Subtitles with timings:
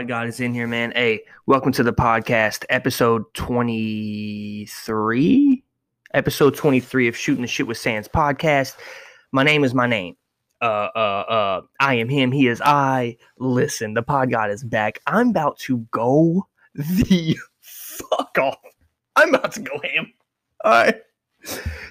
[0.00, 0.92] Pod God is in here, man.
[0.92, 5.62] Hey, welcome to the podcast, episode 23.
[6.14, 8.76] Episode 23 of Shooting the Shit with Sands podcast.
[9.32, 10.16] My name is my name.
[10.62, 12.32] Uh, uh, uh, I am him.
[12.32, 13.18] He is I.
[13.38, 15.00] Listen, the Pod God is back.
[15.06, 18.56] I'm about to go the fuck off.
[19.16, 20.10] I'm about to go ham.
[20.64, 20.96] All right.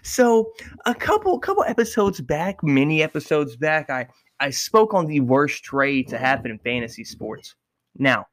[0.01, 0.51] So
[0.87, 4.07] a couple couple episodes back, many episodes back, I
[4.39, 7.53] I spoke on the worst trade to happen in fantasy sports.
[7.99, 8.27] Now,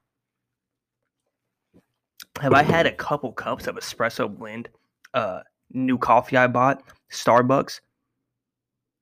[2.40, 4.68] have I had a couple cups of espresso blend?
[5.12, 5.40] Uh,
[5.72, 7.80] new coffee I bought, Starbucks.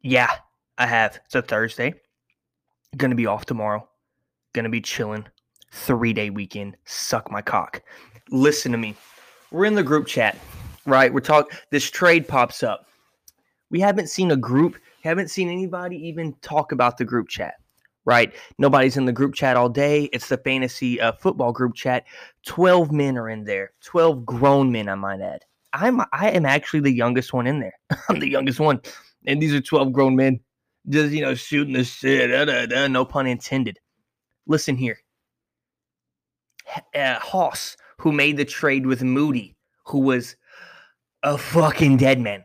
[0.00, 0.30] Yeah,
[0.78, 1.20] I have.
[1.26, 1.94] It's a Thursday.
[2.96, 3.86] Gonna be off tomorrow.
[4.54, 5.26] Gonna be chilling.
[5.70, 6.76] Three day weekend.
[6.86, 7.82] Suck my cock.
[8.30, 8.94] Listen to me.
[9.50, 10.38] We're in the group chat,
[10.86, 11.12] right?
[11.12, 11.56] We're talking.
[11.70, 12.86] This trade pops up.
[13.70, 14.76] We haven't seen a group.
[15.02, 17.56] Haven't seen anybody even talk about the group chat
[18.04, 18.32] right?
[18.58, 20.04] Nobody's in the group chat all day.
[20.12, 22.04] It's the fantasy uh, football group chat.
[22.46, 23.72] 12 men are in there.
[23.84, 25.44] 12 grown men, I might add.
[25.72, 27.74] I'm I am actually the youngest one in there.
[28.08, 28.80] I'm the youngest one.
[29.26, 30.40] And these are 12 grown men
[30.88, 32.30] just, you know, shooting the shit.
[32.30, 33.78] Da, da, da, no pun intended.
[34.46, 34.98] Listen here.
[36.94, 40.36] Uh, Hoss, who made the trade with Moody, who was
[41.22, 42.44] a fucking dead man.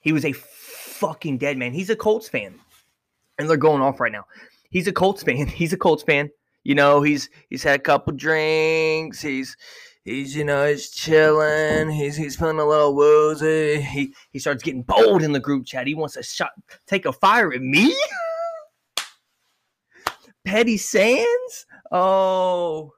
[0.00, 1.72] He was a fucking dead man.
[1.72, 2.54] He's a Colts fan.
[3.38, 4.24] And they're going off right now
[4.74, 5.46] he's a Colts fan.
[5.60, 6.28] He's a Colts fan.
[6.64, 9.20] You know, he's he's had a couple drinks.
[9.20, 9.54] He's
[10.04, 11.90] he's you know he's chilling.
[11.90, 13.82] He's he's feeling a little woozy.
[13.82, 15.86] He he starts getting bold in the group chat.
[15.86, 16.52] He wants to shot
[16.86, 17.94] take a fire at me.
[20.44, 21.66] Petty Sands?
[21.92, 22.92] Oh,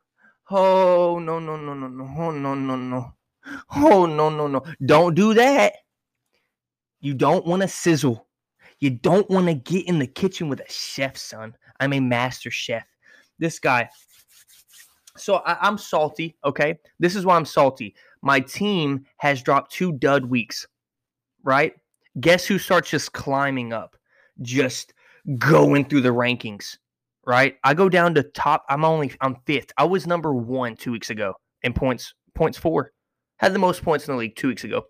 [0.50, 3.14] oh no no no no no oh no no no
[3.77, 4.62] oh no no no!
[4.84, 5.74] Don't do that.
[7.01, 8.27] You don't want to sizzle.
[8.78, 11.56] You don't want to get in the kitchen with a chef, son.
[11.81, 12.87] I'm a master chef.
[13.39, 13.89] This guy.
[15.17, 16.37] So I, am salty.
[16.45, 16.79] Okay.
[16.98, 17.95] This is why I'm salty.
[18.23, 20.67] My team has dropped two dud weeks,
[21.42, 21.75] right?
[22.20, 23.97] Guess who starts just climbing up,
[24.42, 24.95] just
[25.39, 26.77] going through the rankings,
[27.27, 27.57] right?
[27.64, 28.64] I go down to top.
[28.69, 29.73] I'm only, I'm fifth.
[29.77, 32.93] I was number one two weeks ago in points, points four.
[33.39, 34.87] Had the most points in the league two weeks ago.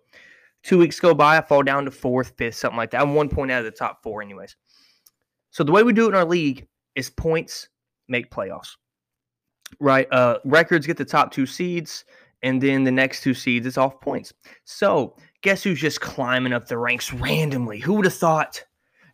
[0.63, 3.01] Two weeks go by, I fall down to fourth, fifth, something like that.
[3.01, 4.55] I'm one point out of the top four, anyways.
[5.51, 7.69] So the way we do it in our league is points
[8.09, 8.75] make playoffs.
[9.79, 10.07] Right?
[10.11, 12.03] Uh records get the top two seeds,
[12.41, 14.33] and then the next two seeds it's off points.
[14.65, 17.79] So guess who's just climbing up the ranks randomly?
[17.79, 18.63] Who would have thought?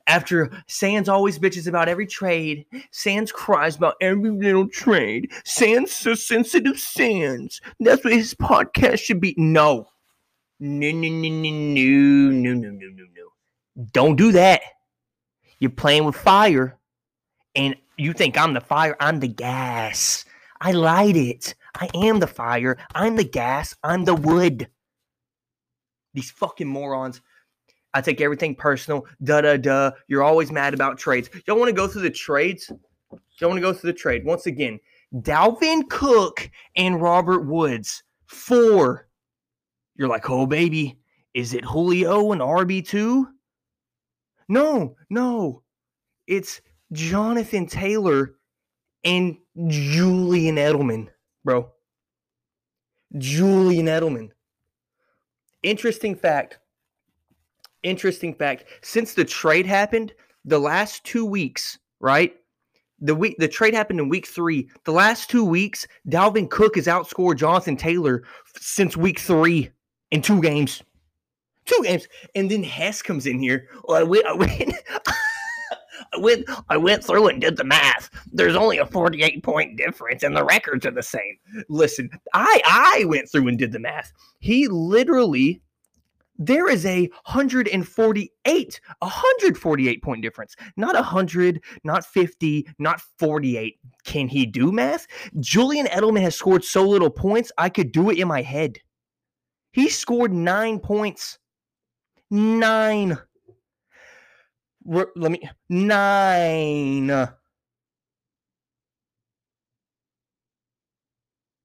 [0.08, 5.32] After Sands always bitches about every trade, Sands cries about every little trade.
[5.46, 7.62] Sands so sensitive Sands.
[7.80, 9.34] That's what his podcast should be.
[9.38, 9.88] No.
[10.60, 13.86] No, no, no, no, no, no, no, no, no, no.
[13.94, 14.62] Don't do that.
[15.60, 16.78] You're playing with fire
[17.56, 20.26] and you think I'm the fire, I'm the gas.
[20.62, 21.56] I light it.
[21.76, 22.78] I am the fire.
[22.96, 23.76] I'm the gas.
[23.84, 24.70] I'm the wood.
[26.14, 27.22] These fucking morons.
[27.94, 29.06] I take everything personal.
[29.24, 29.92] Da da da.
[30.08, 31.30] You're always mad about trades.
[31.46, 32.72] Y'all want to go through the trades?
[33.40, 34.26] Y'all want to go through the trade?
[34.26, 34.80] Once again,
[35.16, 38.04] Dalvin Cook and Robert Woods.
[38.26, 39.08] Four.
[39.96, 40.98] You're like, oh, baby.
[41.34, 43.26] Is it Julio and RB2?
[44.48, 45.64] No, no.
[46.28, 46.62] It's
[46.94, 48.36] Jonathan Taylor
[49.04, 49.38] and
[49.68, 51.10] Julian Edelman,
[51.44, 51.70] bro.
[53.18, 54.30] Julian Edelman.
[55.62, 56.60] Interesting fact.
[57.84, 58.66] Interesting fact.
[58.82, 60.14] Since the trade happened,
[60.46, 62.36] the last two weeks, right?
[63.00, 64.70] The week the trade happened in week three.
[64.86, 68.24] The last two weeks, Dalvin Cook has outscored Jonathan Taylor
[68.60, 69.72] since week three
[70.12, 70.82] in two games.
[71.66, 72.08] Two games.
[72.36, 73.68] And then Hess comes in here.
[73.86, 74.34] Well, I went, I
[76.18, 78.10] went I went through and did the math.
[78.32, 81.38] There's only a 48 point difference and the records are the same.
[81.70, 84.12] Listen, I I went through and did the math.
[84.40, 85.62] He literally
[86.40, 94.46] there is a 148 148 point difference not 100 not 50 not 48 can he
[94.46, 95.06] do math
[95.40, 98.80] julian edelman has scored so little points i could do it in my head
[99.72, 101.38] he scored nine points
[102.32, 103.18] nine
[104.86, 107.30] let me nine.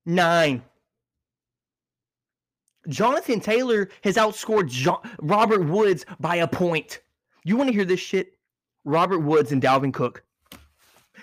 [0.06, 0.62] Nine.
[2.88, 4.70] Jonathan Taylor has outscored
[5.20, 7.00] Robert Woods by a point.
[7.44, 8.32] You want to hear this shit?
[8.84, 10.24] Robert Woods and Dalvin Cook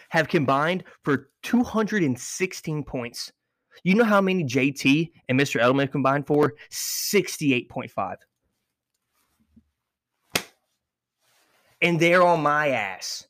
[0.09, 3.31] have combined for 216 points.
[3.83, 5.59] You know how many JT and Mr.
[5.59, 6.53] Edelman combined for?
[6.71, 8.15] 68.5.
[11.85, 13.27] and they're on my ass.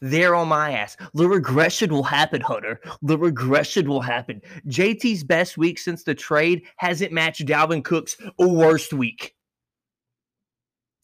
[0.00, 0.96] They're on my ass.
[1.14, 2.80] The regression will happen, Hunter.
[3.00, 4.42] The regression will happen.
[4.66, 9.34] JT's best week since the trade hasn't matched Dalvin Cook's worst week.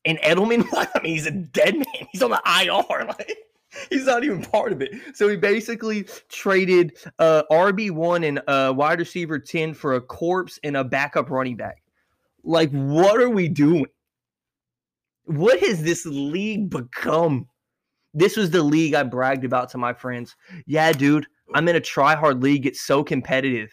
[0.05, 2.07] And Edelman, I mean, he's a dead man.
[2.13, 3.07] He's on the IR.
[3.19, 3.37] Like,
[3.89, 4.91] he's not even part of it.
[5.15, 10.77] So he basically traded uh, RB1 and uh, wide receiver 10 for a corpse and
[10.77, 11.83] a backup running back.
[12.43, 13.87] Like, what are we doing?
[15.25, 17.47] What has this league become?
[18.13, 20.35] This was the league I bragged about to my friends.
[20.67, 22.67] Yeah, dude, I'm in a try hard league.
[22.67, 23.71] It's so competitive.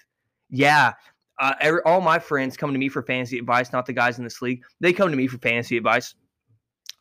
[0.50, 0.94] Yeah,
[1.40, 4.24] uh, every, all my friends come to me for fantasy advice, not the guys in
[4.24, 4.64] this league.
[4.80, 6.16] They come to me for fantasy advice.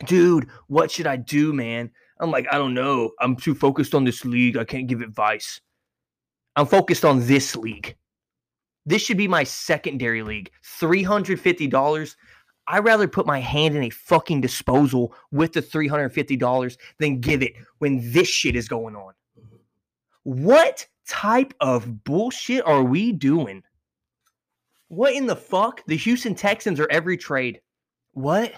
[0.07, 1.91] Dude, what should I do, man?
[2.21, 3.13] I'm like, I don't know.
[3.21, 4.57] I'm too focused on this league.
[4.57, 5.61] I can't give advice.
[6.55, 7.97] I'm focused on this league.
[8.85, 10.51] This should be my secondary league.
[10.81, 12.17] $350.
[12.69, 17.55] I'd rather put my hand in a fucking disposal with the $350 than give it
[17.79, 19.13] when this shit is going on.
[20.25, 23.63] What type of bullshit are we doing?
[24.89, 25.85] What in the fuck?
[25.87, 27.61] The Houston Texans are every trade.
[28.13, 28.53] What?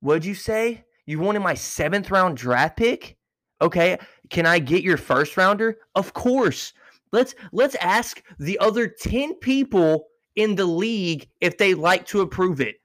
[0.00, 0.84] What'd you say?
[1.06, 3.16] You wanted my seventh round draft pick?
[3.62, 3.98] Okay.
[4.28, 5.78] Can I get your first rounder?
[5.94, 6.72] Of course.
[7.12, 12.60] Let's let's ask the other 10 people in the league if they like to approve
[12.60, 12.76] it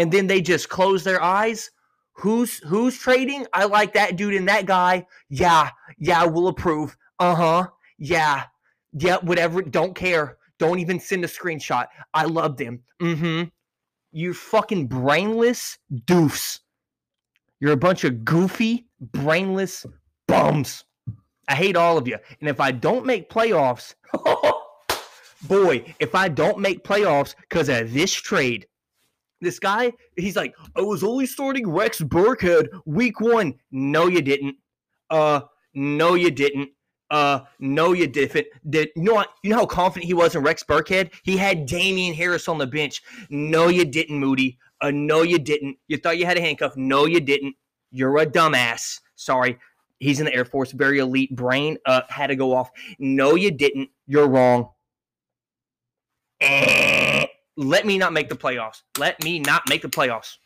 [0.00, 1.70] and then they just close their eyes.
[2.12, 3.46] Who's who's trading?
[3.52, 5.06] I like that dude and that guy.
[5.28, 5.68] Yeah,
[5.98, 6.96] yeah, we'll approve.
[7.18, 7.66] Uh-huh.
[7.98, 8.44] Yeah.
[8.94, 9.60] Yeah, whatever.
[9.60, 10.38] Don't care.
[10.58, 11.86] Don't even send a screenshot.
[12.14, 12.80] I love them.
[13.00, 13.48] Mm-hmm.
[14.12, 16.60] You fucking brainless doofs.
[17.60, 19.84] You're a bunch of goofy, brainless
[20.26, 20.84] bums.
[21.46, 22.16] I hate all of you.
[22.40, 23.94] And if I don't make playoffs,
[25.46, 28.66] boy, if I don't make playoffs because of this trade,
[29.40, 33.54] this guy, he's like, I was only starting Rex Burkhead week one.
[33.70, 34.56] No, you didn't.
[35.08, 35.40] Uh,
[35.74, 36.70] no, you didn't.
[37.10, 38.46] Uh, no, you didn't.
[38.68, 39.30] Did you know what?
[39.42, 41.12] You know how confident he was in Rex Burkhead?
[41.24, 43.02] He had Damien Harris on the bench.
[43.30, 44.58] No, you didn't, Moody.
[44.80, 45.76] Uh, no, you didn't.
[45.88, 46.76] You thought you had a handcuff.
[46.76, 47.56] No, you didn't.
[47.90, 49.00] You're a dumbass.
[49.16, 49.58] Sorry.
[49.98, 51.76] He's in the Air Force, very elite brain.
[51.84, 52.70] Uh, had to go off.
[52.98, 53.90] No, you didn't.
[54.06, 54.70] You're wrong.
[56.40, 57.26] Eh.
[57.60, 58.80] Let me not make the playoffs.
[58.98, 60.38] Let me not make the playoffs.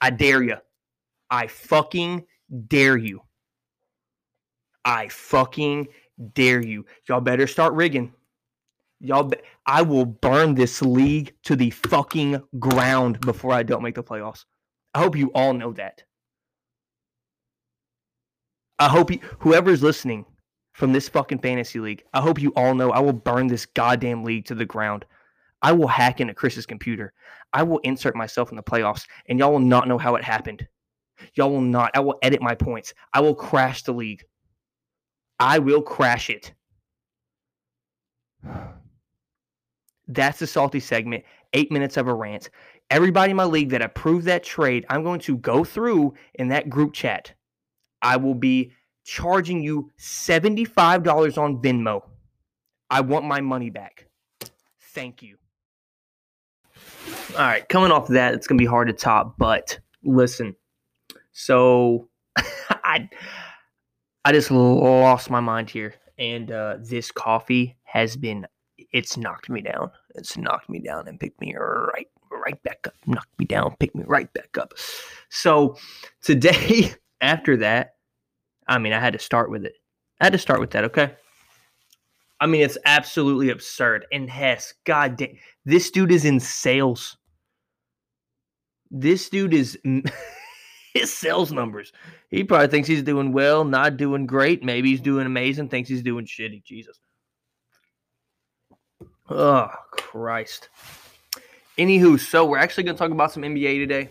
[0.00, 0.56] I dare you.
[1.30, 2.26] I fucking
[2.66, 3.22] dare you.
[4.84, 5.86] I fucking
[6.34, 6.86] dare you.
[7.08, 8.12] Y'all better start rigging.
[8.98, 13.94] Y'all, be- I will burn this league to the fucking ground before I don't make
[13.94, 14.44] the playoffs.
[14.92, 16.02] I hope you all know that.
[18.80, 20.26] I hope you, whoever's listening
[20.72, 24.24] from this fucking fantasy league, I hope you all know I will burn this goddamn
[24.24, 25.04] league to the ground.
[25.62, 27.12] I will hack into Chris's computer.
[27.52, 30.66] I will insert myself in the playoffs, and y'all will not know how it happened.
[31.34, 31.90] Y'all will not.
[31.94, 32.94] I will edit my points.
[33.12, 34.24] I will crash the league.
[35.38, 36.54] I will crash it.
[40.08, 41.24] That's the salty segment.
[41.52, 42.50] Eight minutes of a rant.
[42.90, 46.68] Everybody in my league that approved that trade, I'm going to go through in that
[46.68, 47.32] group chat.
[48.02, 48.72] I will be
[49.04, 52.02] charging you $75 on Venmo.
[52.88, 54.06] I want my money back.
[54.80, 55.39] Thank you.
[57.32, 59.36] All right, coming off of that, it's gonna be hard to top.
[59.38, 60.56] But listen,
[61.32, 63.08] so I
[64.24, 68.46] I just lost my mind here, and uh, this coffee has been
[68.92, 69.90] it's knocked me down.
[70.14, 72.94] It's knocked me down and picked me right right back up.
[73.06, 74.74] Knocked me down, picked me right back up.
[75.28, 75.76] So
[76.22, 77.94] today, after that,
[78.66, 79.74] I mean, I had to start with it.
[80.20, 80.84] I had to start with that.
[80.84, 81.14] Okay.
[82.40, 84.06] I mean, it's absolutely absurd.
[84.12, 87.16] And Hess, god damn, this dude is in sales.
[88.90, 89.78] This dude is
[90.94, 91.92] his sales numbers.
[92.30, 94.64] He probably thinks he's doing well, not doing great.
[94.64, 96.64] Maybe he's doing amazing, thinks he's doing shitty.
[96.64, 96.98] Jesus.
[99.28, 100.70] Oh, Christ.
[101.78, 104.08] Anywho, so we're actually going to talk about some NBA today.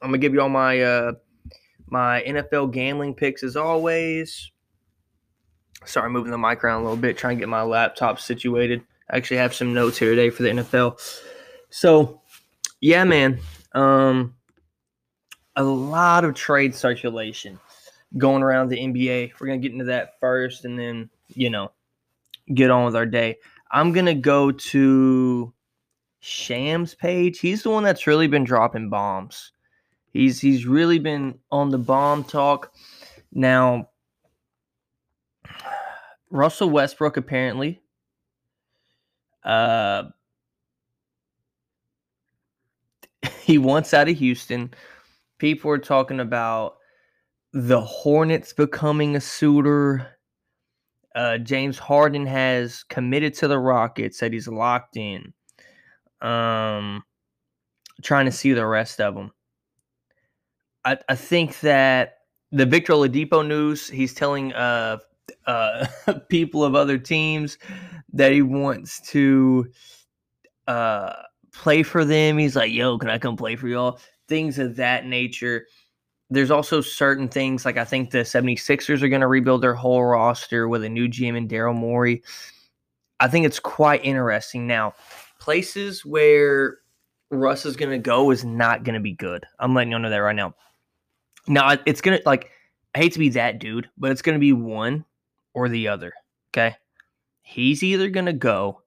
[0.00, 1.12] I'm going to give you all my uh
[1.88, 4.51] my NFL gambling picks as always.
[5.84, 8.82] Sorry, moving the mic around a little bit, trying to get my laptop situated.
[9.10, 10.98] I actually have some notes here today for the NFL.
[11.70, 12.20] So,
[12.80, 13.38] yeah, man.
[13.72, 14.34] Um,
[15.56, 17.58] a lot of trade circulation
[18.16, 19.32] going around the NBA.
[19.38, 21.72] We're gonna get into that first, and then you know,
[22.54, 23.38] get on with our day.
[23.70, 25.52] I'm gonna go to
[26.20, 27.40] Shams page.
[27.40, 29.52] He's the one that's really been dropping bombs.
[30.12, 32.72] He's he's really been on the bomb talk.
[33.32, 33.88] Now,
[36.32, 37.80] Russell Westbrook apparently
[39.44, 40.04] uh
[43.42, 44.72] he wants out of Houston.
[45.38, 46.76] People are talking about
[47.52, 50.06] the Hornets becoming a suitor.
[51.14, 55.34] Uh, James Harden has committed to the Rockets, said he's locked in.
[56.20, 57.02] Um,
[58.02, 59.32] trying to see the rest of them.
[60.84, 62.18] I, I think that
[62.52, 64.98] the Victor Oladipo news, he's telling uh,
[65.46, 65.86] uh,
[66.28, 67.58] people of other teams
[68.12, 69.66] that he wants to
[70.66, 71.12] uh,
[71.52, 72.38] play for them.
[72.38, 73.98] He's like, yo, can I come play for y'all?
[74.28, 75.66] Things of that nature.
[76.30, 80.02] There's also certain things like I think the 76ers are going to rebuild their whole
[80.02, 82.22] roster with a new GM and Daryl Morey.
[83.20, 84.66] I think it's quite interesting.
[84.66, 84.94] Now,
[85.38, 86.78] places where
[87.30, 89.44] Russ is going to go is not going to be good.
[89.58, 90.54] I'm letting y'all know that right now.
[91.46, 92.50] Now, it's going to, like,
[92.94, 95.04] I hate to be that dude, but it's going to be one
[95.54, 96.12] or the other.
[96.50, 96.76] Okay.
[97.42, 98.82] He's either going to go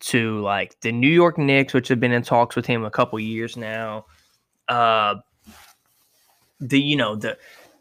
[0.00, 3.18] to, like, the New York Knicks, which have been in talks with him a couple
[3.18, 4.06] years now.
[4.68, 5.16] Uh,
[6.60, 7.36] the, you know, the,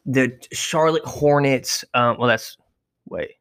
[0.05, 1.83] the Charlotte Hornets.
[1.93, 2.57] Um, well, that's,
[3.07, 3.31] wait.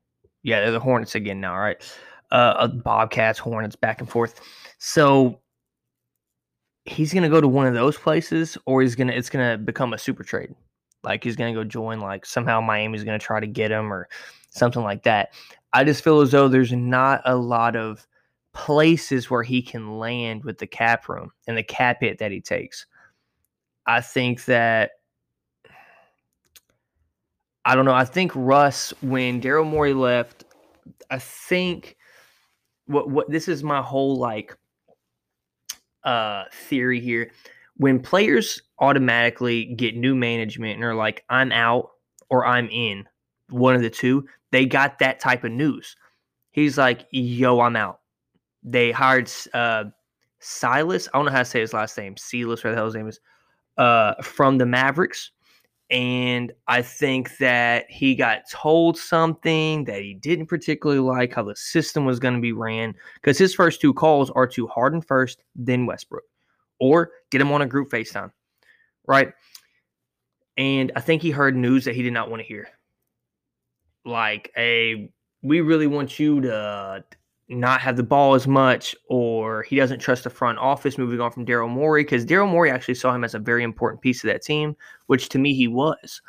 [0.42, 1.82] Yeah, they're the Hornets again now, right?
[2.30, 4.40] Uh, Bobcats, Hornets, back and forth.
[4.78, 5.40] So
[6.84, 9.98] he's gonna go to one of those places, or he's gonna it's gonna become a
[9.98, 10.54] super trade.
[11.02, 14.08] Like he's gonna go join like somehow Miami's gonna try to get him or
[14.50, 15.30] something like that.
[15.72, 18.06] I just feel as though there's not a lot of
[18.52, 22.40] places where he can land with the cap room and the cap hit that he
[22.40, 22.86] takes.
[23.86, 24.92] I think that
[27.64, 27.94] I don't know.
[27.94, 30.44] I think Russ, when Daryl Morey left,
[31.10, 31.96] I think
[32.86, 34.56] what what this is my whole like
[36.04, 37.32] uh, theory here.
[37.76, 41.90] When players automatically get new management and are like, I'm out
[42.30, 43.06] or I'm in,
[43.48, 45.96] one of the two, they got that type of news.
[46.50, 48.00] He's like, yo, I'm out.
[48.62, 49.84] They hired uh,
[50.40, 51.08] Silas.
[51.12, 52.16] I don't know how to say his last name.
[52.16, 53.20] Silas, whatever the hell his name is,
[53.76, 55.30] uh, from the Mavericks.
[55.90, 61.54] And I think that he got told something that he didn't particularly like how the
[61.54, 65.44] system was going to be ran because his first two calls are to Harden first,
[65.54, 66.24] then Westbrook,
[66.80, 68.32] or get him on a group FaceTime,
[69.06, 69.32] right?
[70.56, 72.68] And I think he heard news that he did not want to hear.
[74.06, 75.10] Like, a
[75.42, 77.04] we really want you to
[77.48, 81.30] not have the ball as much, or he doesn't trust the front office moving on
[81.30, 84.28] from Daryl Morey because Daryl Morey actually saw him as a very important piece of
[84.28, 86.22] that team, which to me he was.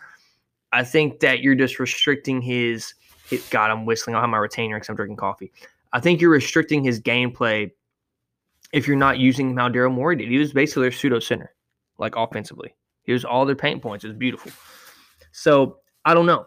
[0.74, 2.94] I think that you're just restricting his.
[3.50, 4.16] God, I'm whistling.
[4.16, 5.52] I'll have my retainer because I'm drinking coffee.
[5.94, 7.72] I think you're restricting his gameplay
[8.74, 10.30] if you're not using him how Daryl Morey did.
[10.30, 11.54] He was basically their pseudo center,
[11.98, 12.76] like offensively.
[13.04, 14.04] He was all their paint points.
[14.04, 14.52] It was beautiful.
[15.32, 16.46] So I don't know.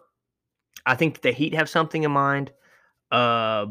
[0.87, 2.53] I think the Heat have something in mind.
[3.11, 3.67] Uh,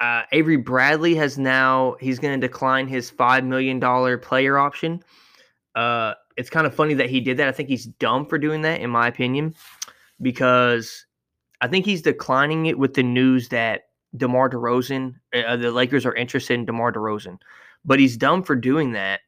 [0.00, 5.02] uh, Avery Bradley has now he's going to decline his five million dollar player option.
[5.74, 7.48] Uh, it's kind of funny that he did that.
[7.48, 9.54] I think he's dumb for doing that, in my opinion,
[10.22, 11.04] because
[11.60, 13.82] I think he's declining it with the news that
[14.16, 17.38] DeMar DeRozan, uh, the Lakers are interested in DeMar DeRozan,
[17.84, 19.20] but he's dumb for doing that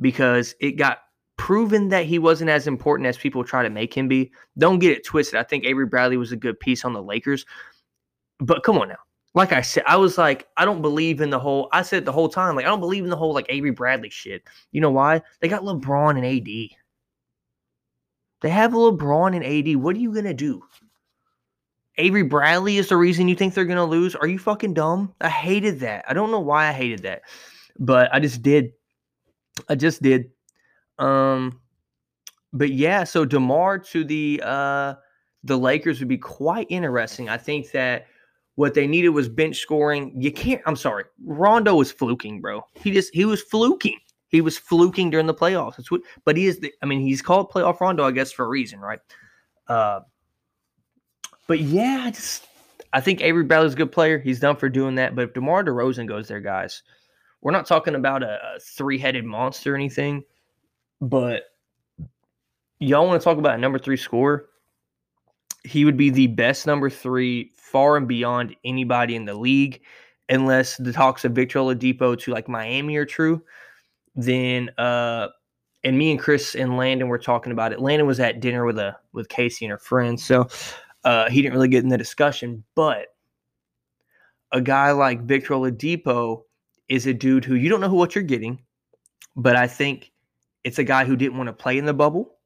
[0.00, 0.98] because it got
[1.36, 4.30] proven that he wasn't as important as people try to make him be.
[4.58, 5.38] Don't get it twisted.
[5.38, 7.44] I think Avery Bradley was a good piece on the Lakers,
[8.38, 8.98] but come on now
[9.34, 11.68] like I said, I was like, I don't believe in the whole.
[11.72, 14.10] I said the whole time, like I don't believe in the whole like Avery Bradley
[14.10, 14.44] shit.
[14.70, 15.22] You know why?
[15.40, 16.78] They got LeBron and AD.
[18.40, 19.76] They have LeBron and AD.
[19.76, 20.62] What are you gonna do?
[21.98, 24.14] Avery Bradley is the reason you think they're gonna lose.
[24.14, 25.12] Are you fucking dumb?
[25.20, 26.04] I hated that.
[26.08, 27.22] I don't know why I hated that,
[27.78, 28.72] but I just did.
[29.68, 30.30] I just did.
[30.98, 31.60] Um,
[32.52, 33.04] but yeah.
[33.04, 34.94] So Demar to the uh
[35.42, 37.28] the Lakers would be quite interesting.
[37.28, 38.06] I think that
[38.56, 40.12] what they needed was bench scoring.
[40.16, 40.62] You can't.
[40.66, 41.04] I'm sorry.
[41.24, 42.66] Rondo was fluking, bro.
[42.74, 43.98] He just he was fluking.
[44.28, 45.76] He was fluking during the playoffs.
[45.76, 46.00] That's what.
[46.24, 46.60] But he is.
[46.60, 49.00] The, I mean, he's called playoff Rondo, I guess, for a reason, right?
[49.68, 50.00] Uh,
[51.46, 52.46] but yeah, I just
[52.92, 54.18] I think Avery Bradley's a good player.
[54.18, 55.14] He's done for doing that.
[55.14, 56.82] But if DeMar DeRozan goes there, guys,
[57.42, 60.22] we're not talking about a, a three-headed monster or anything.
[61.00, 61.44] But
[62.78, 64.48] y'all want to talk about a number three scorer?
[65.64, 69.80] he would be the best number three far and beyond anybody in the league,
[70.28, 73.42] unless the talks of Victor Oladipo to like Miami are true.
[74.14, 75.28] Then, uh,
[75.82, 77.80] and me and Chris and Landon were talking about it.
[77.80, 80.46] Landon was at dinner with a with Casey and her friends, so
[81.04, 82.62] uh, he didn't really get in the discussion.
[82.74, 83.08] But
[84.52, 86.42] a guy like Victor Oladipo
[86.88, 88.60] is a dude who you don't know who what you're getting,
[89.34, 90.12] but I think
[90.64, 92.36] it's a guy who didn't want to play in the bubble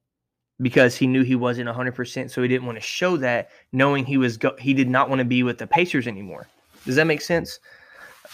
[0.61, 4.17] because he knew he wasn't 100%, so he didn't want to show that, knowing he
[4.17, 6.47] was go- he did not want to be with the Pacers anymore.
[6.85, 7.59] Does that make sense?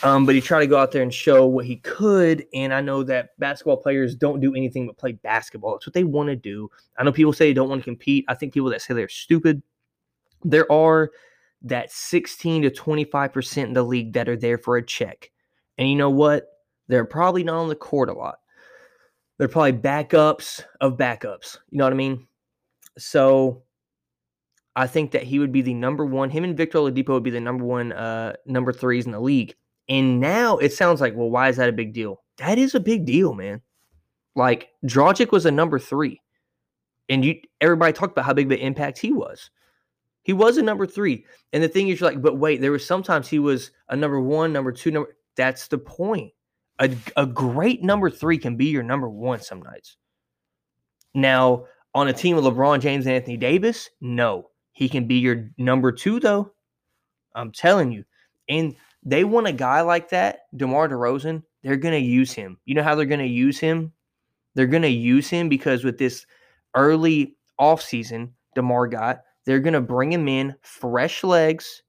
[0.04, 2.46] Um, but he tried to go out there and show what he could.
[2.54, 5.74] And I know that basketball players don't do anything but play basketball.
[5.74, 6.70] That's what they want to do.
[6.98, 8.25] I know people say they don't want to compete.
[8.27, 9.62] I think people that say they're stupid.
[10.44, 11.12] There are
[11.62, 15.32] that 16 to 25% in the league that are there for a check.
[15.77, 16.48] And you know what?
[16.88, 18.39] They're probably not on the court a lot.
[19.38, 21.58] They're probably backups of backups.
[21.70, 22.27] You know what I mean?
[22.98, 23.63] So
[24.75, 26.30] I think that he would be the number one.
[26.30, 29.56] Him and Victor Oladipo would be the number one, uh, number threes in the league.
[29.88, 32.24] And now it sounds like, well, why is that a big deal?
[32.38, 33.62] That is a big deal, man.
[34.36, 36.22] Like Dragic was a number three,
[37.08, 39.50] and you everybody talked about how big of an impact he was.
[40.24, 42.86] He was a number three, and the thing is, you're like, but wait, there was
[42.86, 45.15] sometimes he was a number one, number two, number.
[45.38, 46.34] That's the point.
[46.79, 49.98] A, a great number three can be your number one some nights.
[51.13, 55.50] Now, on a team with LeBron James and Anthony Davis, no, he can be your
[55.58, 56.51] number two though.
[57.34, 58.03] I'm telling you,
[58.50, 62.58] and they want a guy like that, DeMar DeRozan, they're going to use him.
[62.65, 63.94] You know how they're going to use him?
[64.55, 66.25] They're going to use him because with this
[66.75, 71.84] early offseason DeMar got, they're going to bring him in fresh legs,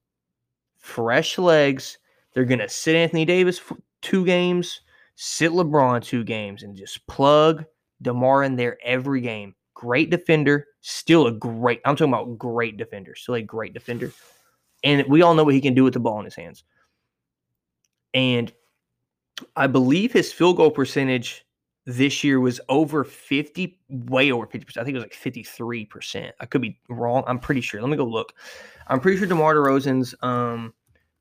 [0.79, 1.99] fresh legs.
[2.35, 3.61] They're going to sit Anthony Davis
[4.07, 4.83] two games,
[5.17, 7.65] sit LeBron two games, and just plug
[8.03, 9.55] DeMar in there every game.
[9.75, 14.13] Great defender, still a great, I'm talking about great defender, still a great defender.
[14.85, 16.63] And we all know what he can do with the ball in his hands.
[18.15, 18.53] And
[19.57, 21.45] I believe his field goal percentage
[21.85, 24.77] this year was over 50, way over 50%.
[24.79, 26.31] I think it was like 53%.
[26.39, 27.25] I could be wrong.
[27.27, 27.81] I'm pretty sure.
[27.81, 28.35] Let me go look.
[28.87, 30.73] I'm pretty sure DeMar DeRozan's um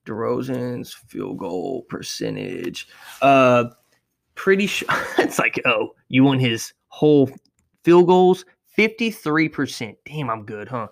[0.06, 2.88] DeRozan's field goal percentage.
[3.22, 3.66] Uh
[4.36, 7.30] pretty sure it's like, oh, you want his whole
[7.84, 8.46] field goals?
[8.78, 9.96] 53%.
[10.06, 10.88] Damn, I'm good, huh?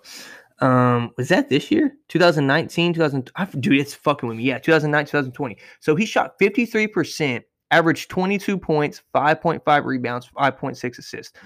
[0.60, 1.94] Um, was that this year?
[2.08, 3.30] 2019, 2000.
[3.60, 4.44] Dude, it's fucking with me.
[4.44, 5.58] Yeah, 2009, 2020.
[5.80, 11.38] So he shot 53%, averaged 22 points, 5.5 rebounds, 5.6 assists.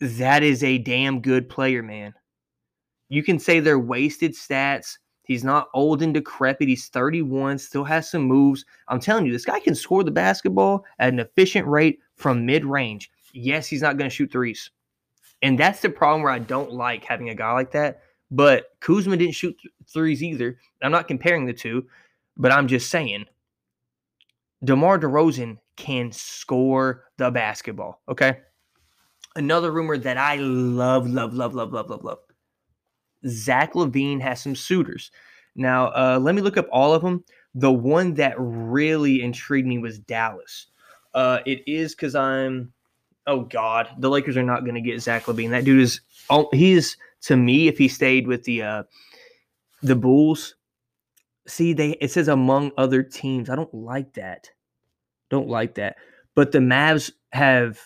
[0.00, 2.12] That is a damn good player, man.
[3.08, 4.98] You can say they're wasted stats.
[5.30, 6.68] He's not old and decrepit.
[6.68, 8.64] He's 31, still has some moves.
[8.88, 12.64] I'm telling you, this guy can score the basketball at an efficient rate from mid
[12.64, 13.10] range.
[13.32, 14.70] Yes, he's not going to shoot threes.
[15.42, 19.16] And that's the problem where I don't like having a guy like that but Kuzma
[19.16, 20.58] didn't shoot th- threes either.
[20.82, 21.86] I'm not comparing the two,
[22.36, 23.26] but I'm just saying
[24.64, 28.00] DeMar DeRozan can score the basketball.
[28.08, 28.38] Okay.
[29.36, 32.18] Another rumor that I love, love, love, love, love, love, love.
[33.26, 35.10] Zach LaVine has some suitors.
[35.56, 37.24] Now, uh, let me look up all of them.
[37.54, 40.66] The one that really intrigued me was Dallas.
[41.14, 42.72] Uh, it is because I'm,
[43.26, 45.50] oh God, the Lakers are not going to get Zach LaVine.
[45.50, 48.82] That dude is, oh, he's to me, if he stayed with the uh,
[49.82, 50.54] the Bulls,
[51.46, 53.50] see they it says among other teams.
[53.50, 54.50] I don't like that.
[55.28, 55.96] Don't like that.
[56.34, 57.80] But the Mavs have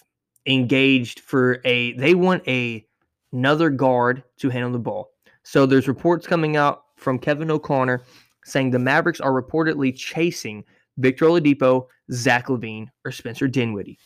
[0.46, 2.86] engaged for a they want a
[3.32, 5.10] another guard to handle the ball.
[5.44, 8.02] So there's reports coming out from Kevin O'Connor
[8.44, 10.64] saying the Mavericks are reportedly chasing
[10.98, 13.98] Victor Oladipo, Zach LaVine, or Spencer Dinwiddie.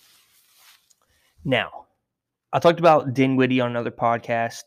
[1.44, 1.86] Now,
[2.52, 4.64] I talked about Dinwiddie on another podcast.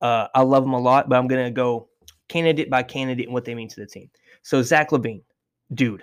[0.00, 1.88] Uh, I love him a lot, but I'm going to go
[2.28, 4.10] candidate by candidate and what they mean to the team.
[4.42, 5.22] So, Zach LaVine,
[5.74, 6.02] dude,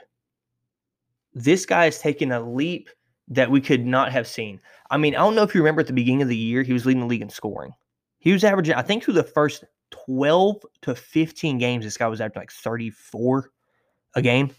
[1.33, 2.89] this guy is taking a leap
[3.27, 4.59] that we could not have seen.
[4.89, 6.73] I mean, I don't know if you remember at the beginning of the year, he
[6.73, 7.71] was leading the league in scoring.
[8.17, 12.21] He was averaging, I think, through the first 12 to 15 games, this guy was
[12.21, 13.51] averaging like 34
[14.15, 14.51] a game.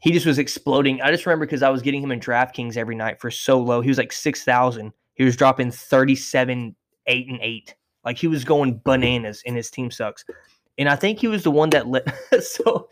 [0.00, 1.00] He just was exploding.
[1.02, 3.80] I just remember because I was getting him in DraftKings every night for so low.
[3.80, 4.92] He was like 6,000.
[5.14, 7.74] He was dropping 37, 8, and 8
[8.06, 10.24] like he was going bananas and his team sucks.
[10.78, 12.10] And I think he was the one that led
[12.40, 12.88] so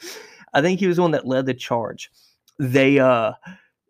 [0.52, 2.10] I think he was the one that led the charge.
[2.58, 3.32] They uh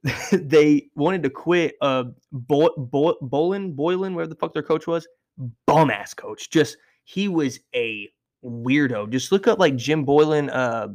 [0.32, 5.08] they wanted to quit uh Bo- Bo- Bolin Boylen, where the fuck their coach was.
[5.66, 6.50] Bum ass coach.
[6.50, 8.10] Just he was a
[8.44, 9.10] weirdo.
[9.10, 10.88] Just look up like Jim Boylen uh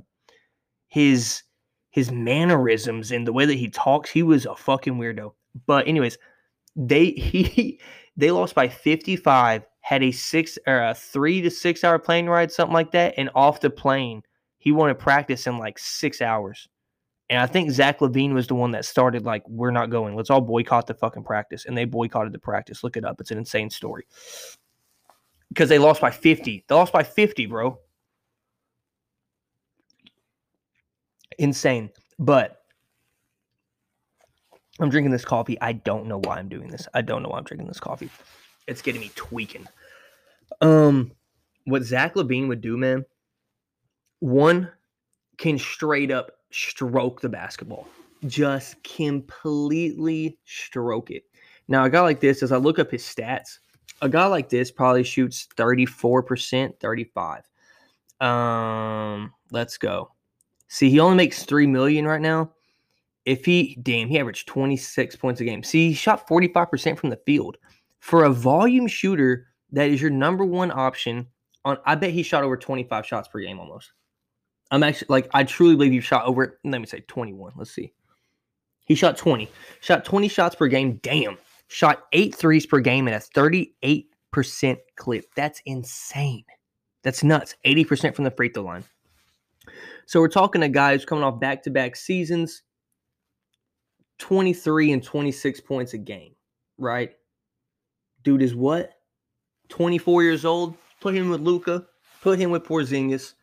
[0.87, 1.43] his
[1.91, 5.33] his mannerisms and the way that he talks, he was a fucking weirdo.
[5.65, 6.17] But anyways,
[6.75, 7.79] they he
[8.17, 12.51] they lost by 55 had a six or a three to six hour plane ride,
[12.51, 14.21] something like that, and off the plane,
[14.57, 16.67] he wanted practice in like six hours.
[17.29, 20.15] And I think Zach LaVine was the one that started like, we're not going.
[20.15, 21.65] Let's all boycott the fucking practice.
[21.65, 22.83] And they boycotted the practice.
[22.83, 23.21] Look it up.
[23.21, 24.05] It's an insane story.
[25.49, 26.65] Because they lost by 50.
[26.67, 27.79] They lost by 50, bro.
[31.37, 31.89] Insane.
[32.17, 32.61] But
[34.79, 35.59] I'm drinking this coffee.
[35.61, 36.87] I don't know why I'm doing this.
[36.93, 38.09] I don't know why I'm drinking this coffee.
[38.67, 39.67] It's getting me tweaking.
[40.61, 41.11] Um,
[41.65, 43.05] what Zach LaVine would do, man,
[44.19, 44.71] one
[45.37, 47.87] can straight up stroke the basketball.
[48.27, 51.23] Just completely stroke it.
[51.67, 53.59] Now, a guy like this, as I look up his stats,
[54.01, 57.43] a guy like this probably shoots 34%, 35.
[58.21, 60.11] Um, let's go.
[60.67, 62.51] See, he only makes 3 million right now.
[63.25, 65.63] If he damn, he averaged 26 points a game.
[65.63, 67.57] See, he shot 45% from the field.
[67.99, 71.27] For a volume shooter, that is your number one option
[71.65, 73.91] on I bet he shot over 25 shots per game almost.
[74.71, 77.53] I'm actually like I truly believe you shot over let me say 21.
[77.55, 77.93] Let's see.
[78.85, 79.49] He shot 20.
[79.81, 80.99] Shot 20 shots per game.
[81.03, 81.37] Damn.
[81.69, 84.05] Shot eight threes per game at a 38%
[84.95, 85.25] clip.
[85.35, 86.43] That's insane.
[87.03, 87.55] That's nuts.
[87.63, 88.83] 80% from the free throw line.
[90.07, 92.63] So we're talking to guys coming off back-to-back seasons,
[94.17, 96.33] 23 and 26 points a game,
[96.79, 97.11] right?
[98.23, 98.93] Dude is what?
[99.69, 100.75] 24 years old.
[100.99, 101.85] Put him with Luka.
[102.21, 103.35] Put him with Porzingis.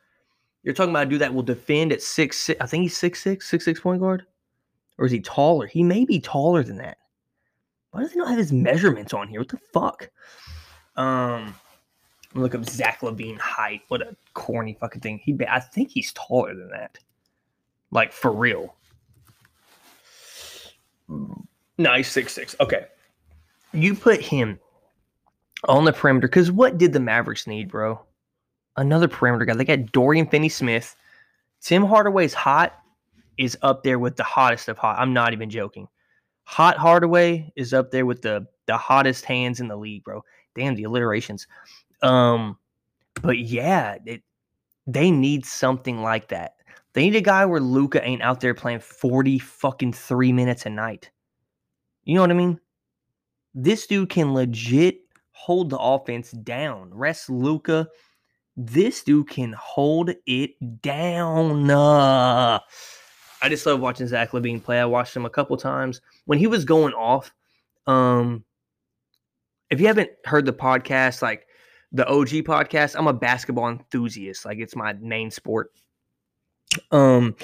[0.65, 3.23] You're talking about a dude that will defend at six, six I think he's six
[3.23, 4.27] six, six six point guard.
[4.99, 5.69] Or is he taller?
[5.69, 6.99] He may be taller than that.
[7.97, 9.41] Why does he not have his measurements on here?
[9.41, 10.11] What the fuck?
[10.97, 11.55] Um,
[12.35, 13.81] look up Zach LaVine height.
[13.89, 15.19] What a corny fucking thing.
[15.25, 16.99] He, I think he's taller than that.
[17.91, 18.75] Like for real.
[21.09, 22.55] No, he's six six.
[22.61, 22.85] Okay,
[23.73, 24.61] you put him
[25.67, 27.99] on the perimeter because what did the Mavericks need, bro?
[28.77, 29.55] Another perimeter guy.
[29.55, 30.95] They got Dorian Finney Smith.
[31.63, 32.79] Tim Hardaway's hot
[33.39, 34.99] is up there with the hottest of hot.
[34.99, 35.89] I'm not even joking.
[36.47, 40.25] Hot Hardaway is up there with the the hottest hands in the league, bro.
[40.55, 41.47] Damn the alliterations.
[42.03, 42.57] Um,
[43.23, 44.23] but yeah, it,
[44.87, 46.55] they need something like that.
[46.93, 50.71] They need a guy where Luka ain't out there playing 40 fucking three minutes a
[50.71, 51.11] night.
[52.05, 52.61] You know what I mean?
[53.55, 55.01] This dude can legit
[55.33, 56.91] hold the offense down.
[56.95, 57.89] Rest Luka.
[58.57, 61.71] This dude can hold it down.
[61.71, 62.61] Uh,
[63.43, 64.81] I just love watching Zach LaVine play.
[64.81, 67.33] I watched him a couple times when he was going off.
[67.87, 68.45] Um,
[69.71, 71.47] if you haven't heard the podcast, like
[71.93, 74.45] the OG podcast, I'm a basketball enthusiast.
[74.45, 75.73] Like it's my main sport.
[76.91, 77.37] Um,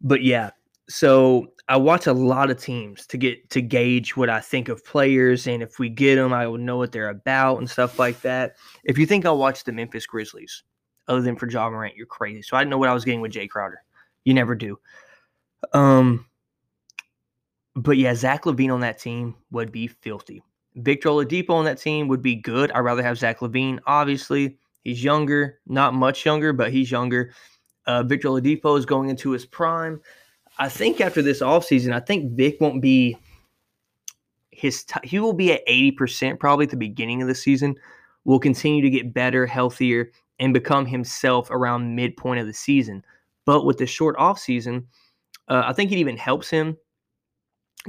[0.00, 0.50] but yeah,
[0.88, 4.84] so I watch a lot of teams to get to gauge what I think of
[4.84, 8.20] players, and if we get them, I will know what they're about and stuff like
[8.22, 8.56] that.
[8.84, 10.64] If you think I'll watch the Memphis Grizzlies,
[11.08, 12.42] other than for Ja Morant, you're crazy.
[12.42, 13.82] So I didn't know what I was getting with Jay Crowder.
[14.24, 14.78] You never do.
[15.72, 16.26] Um,
[17.74, 20.42] but yeah, Zach LaVine on that team would be filthy.
[20.76, 22.70] Victor Oladipo on that team would be good.
[22.72, 23.78] I'd rather have Zach LaVine.
[23.86, 27.32] Obviously, he's younger, not much younger, but he's younger.
[27.86, 30.00] Uh, Victor Oladipo is going into his prime.
[30.58, 33.16] I think after this offseason, I think Vic won't be
[34.50, 37.74] his t- he will be at 80% probably at the beginning of the season.
[38.24, 43.04] Will continue to get better, healthier, and become himself around midpoint of the season.
[43.44, 44.84] But with the short offseason,
[45.52, 46.76] uh, I think it even helps him.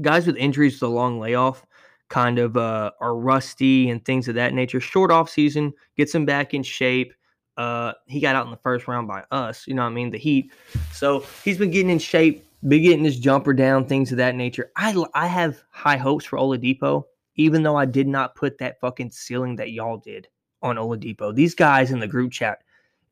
[0.02, 1.66] Guys with injuries, the long layoff,
[2.10, 4.80] kind of uh, are rusty and things of that nature.
[4.80, 7.14] Short off season gets him back in shape.
[7.56, 10.10] Uh, he got out in the first round by us, you know what I mean?
[10.10, 10.52] The Heat.
[10.92, 14.72] So he's been getting in shape be getting his jumper down, things of that nature.
[14.76, 17.04] I I have high hopes for Oladipo,
[17.36, 20.28] even though I did not put that fucking ceiling that y'all did
[20.62, 21.34] on Oladipo.
[21.34, 22.60] These guys in the group chat,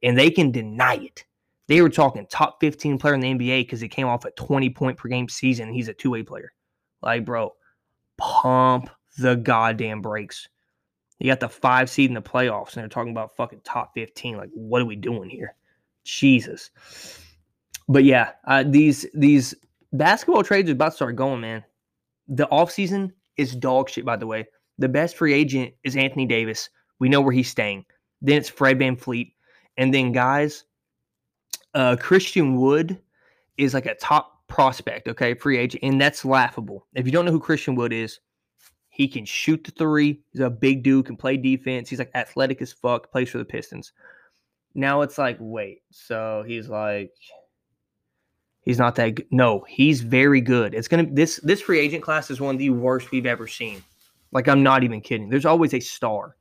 [0.04, 1.26] and they can deny it.
[1.72, 4.70] They were talking top 15 player in the NBA because he came off a 20
[4.72, 5.72] point per game season.
[5.72, 6.54] he's a two way player.
[7.02, 7.54] Like, bro,
[8.18, 10.48] pump the goddamn brakes.
[11.20, 14.38] You got the five seed in the playoffs, and they're talking about fucking top 15.
[14.38, 15.56] Like, what are we doing here?
[16.04, 16.72] Jesus
[17.92, 19.54] but yeah, uh, these these
[19.92, 21.64] basketball trades are about to start going, man.
[22.28, 24.48] The offseason is dog shit, by the way.
[24.78, 26.70] The best free agent is Anthony Davis.
[27.00, 27.86] We know where he's staying.
[28.22, 29.34] Then it's Fred VanVleet.
[29.78, 30.64] And then, guys,
[31.74, 33.00] uh, Christian Wood
[33.58, 35.84] is like a top prospect, okay, free agent.
[35.84, 36.88] And that's laughable.
[36.94, 38.20] If you don't know who Christian Wood is,
[38.90, 40.22] he can shoot the three.
[40.32, 41.90] He's a big dude, can play defense.
[41.90, 43.94] He's like athletic as fuck, plays for the Pistons.
[44.74, 47.12] Now it's like, wait, so he's like
[48.62, 49.28] He's not that good.
[49.32, 50.76] No, he's very good.
[50.76, 53.84] It's gonna this this free agent class is one of the worst we've ever seen.
[54.32, 55.30] Like I'm not even kidding.
[55.30, 56.36] There's always a star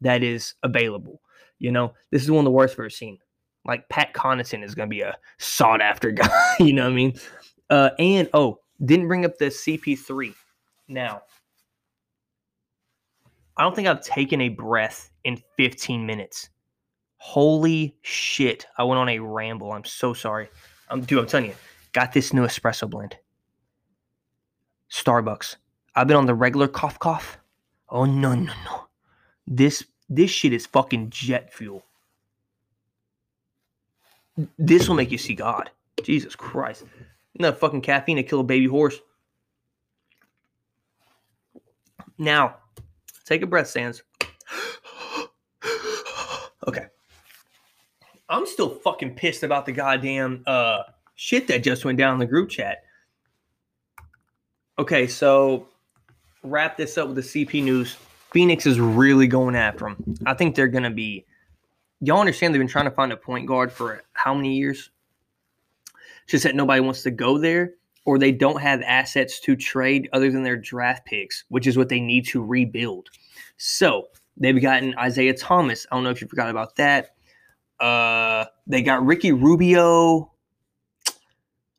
[0.00, 1.20] that is available.
[1.58, 3.18] You know, this is one of the worst we've ever seen.
[3.66, 6.54] Like Pat Connaughton is gonna be a sought after guy.
[6.60, 7.14] you know what I mean?
[7.68, 10.34] Uh, and oh, didn't bring up the CP3.
[10.88, 11.22] Now,
[13.56, 16.50] I don't think I've taken a breath in 15 minutes.
[17.18, 18.66] Holy shit!
[18.76, 19.72] I went on a ramble.
[19.72, 20.48] I'm so sorry.
[20.90, 21.18] I'm dude.
[21.18, 21.54] I'm telling you,
[21.92, 23.16] got this new espresso blend.
[24.92, 25.56] Starbucks.
[25.94, 27.38] I've been on the regular cough cough.
[27.88, 28.86] Oh no no no.
[29.46, 31.82] This this shit is fucking jet fuel.
[34.58, 35.70] This will make you see God.
[36.02, 36.84] Jesus Christ.
[37.36, 39.00] Enough fucking caffeine to kill a baby horse.
[42.18, 42.56] Now,
[43.24, 44.02] take a breath, Sands.
[46.66, 46.86] okay.
[48.28, 50.82] I'm still fucking pissed about the goddamn uh
[51.14, 52.84] shit that just went down in the group chat.
[54.78, 55.68] Okay, so
[56.42, 57.96] wrap this up with the CP news.
[58.30, 60.16] Phoenix is really going after him.
[60.26, 61.24] I think they're going to be.
[62.00, 64.90] Y'all understand they've been trying to find a point guard for how many years?
[66.26, 70.30] Just that nobody wants to go there, or they don't have assets to trade other
[70.30, 73.08] than their draft picks, which is what they need to rebuild.
[73.56, 75.86] So they've gotten Isaiah Thomas.
[75.90, 77.14] I don't know if you forgot about that.
[77.80, 80.32] Uh, they got Ricky Rubio.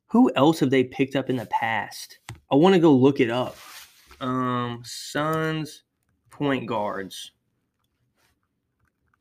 [0.08, 2.20] Who else have they picked up in the past?
[2.52, 3.58] I want to go look it up.
[4.22, 5.84] Um, Suns
[6.30, 7.32] point guards.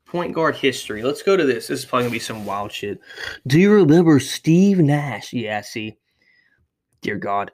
[0.07, 1.03] Point guard history.
[1.03, 1.67] Let's go to this.
[1.67, 2.99] This is probably gonna be some wild shit.
[3.45, 5.33] Do you remember Steve Nash?
[5.33, 5.97] Yeah, see.
[7.01, 7.51] Dear God.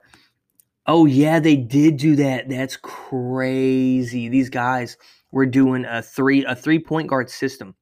[0.86, 2.48] Oh yeah, they did do that.
[2.48, 4.28] That's crazy.
[4.28, 4.96] These guys
[5.32, 7.74] were doing a three a three point guard system.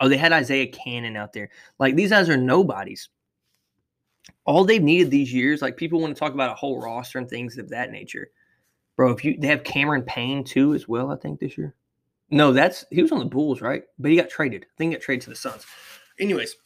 [0.00, 1.50] Oh, they had Isaiah Canaan out there.
[1.78, 3.08] Like these guys are nobodies.
[4.44, 7.28] All they've needed these years, like people want to talk about a whole roster and
[7.28, 8.30] things of that nature.
[8.96, 11.74] Bro, if you they have Cameron Payne too as well, I think this year.
[12.30, 13.84] No, that's he was on the Bulls, right?
[13.98, 14.64] But he got traded.
[14.64, 15.64] I think he got traded to the Suns.
[16.20, 16.56] Anyways,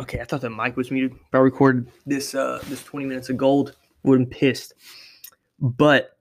[0.00, 1.12] okay, I thought the mic was muted.
[1.12, 4.74] If I recorded this uh this 20 minutes of gold, would have been pissed.
[5.58, 6.16] But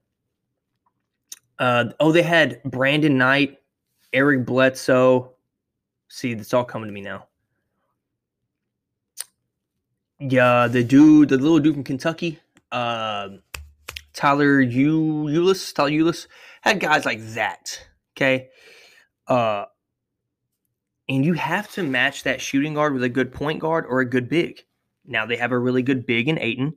[1.59, 3.59] uh oh, they had Brandon Knight,
[4.13, 5.33] Eric Bledsoe.
[6.09, 7.27] See, it's all coming to me now.
[10.19, 12.39] Yeah, the dude, the little dude from Kentucky,
[12.71, 13.29] uh,
[14.13, 16.27] Tyler Ulis, Tyler Ulis,
[16.61, 17.87] had guys like that.
[18.17, 18.49] Okay.
[19.27, 19.65] Uh,
[21.07, 24.09] and you have to match that shooting guard with a good point guard or a
[24.09, 24.65] good big.
[25.05, 26.75] Now they have a really good big in Ayton.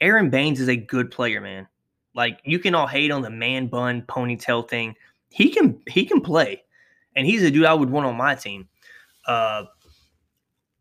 [0.00, 1.68] Aron Baynes is a good player, man.
[2.14, 4.94] Like you can all hate on the man bun ponytail thing.
[5.28, 6.62] He can he can play,
[7.14, 8.68] and he's a dude I would want on my team.
[9.26, 9.64] Uh,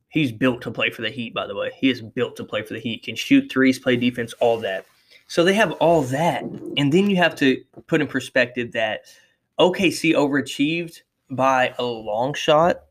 [0.08, 1.34] he's built to play for the Heat.
[1.34, 3.04] By the way, he is built to play for the Heat.
[3.04, 4.86] Can shoot threes, play defense, all that.
[5.28, 9.02] So they have all that, and then you have to put in perspective that
[9.60, 12.84] OKC overachieved by a long shot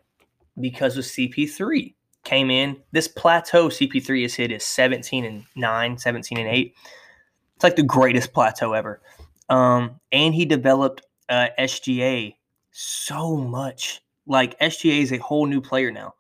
[0.61, 2.77] because of CP3 came in.
[2.93, 6.75] This plateau CP3 has hit is 17 and 9, 17 and 8.
[7.57, 9.01] It's like the greatest plateau ever.
[9.49, 12.35] Um, and he developed uh, SGA
[12.73, 14.03] so much.
[14.27, 16.15] Like SGA is a whole new player now.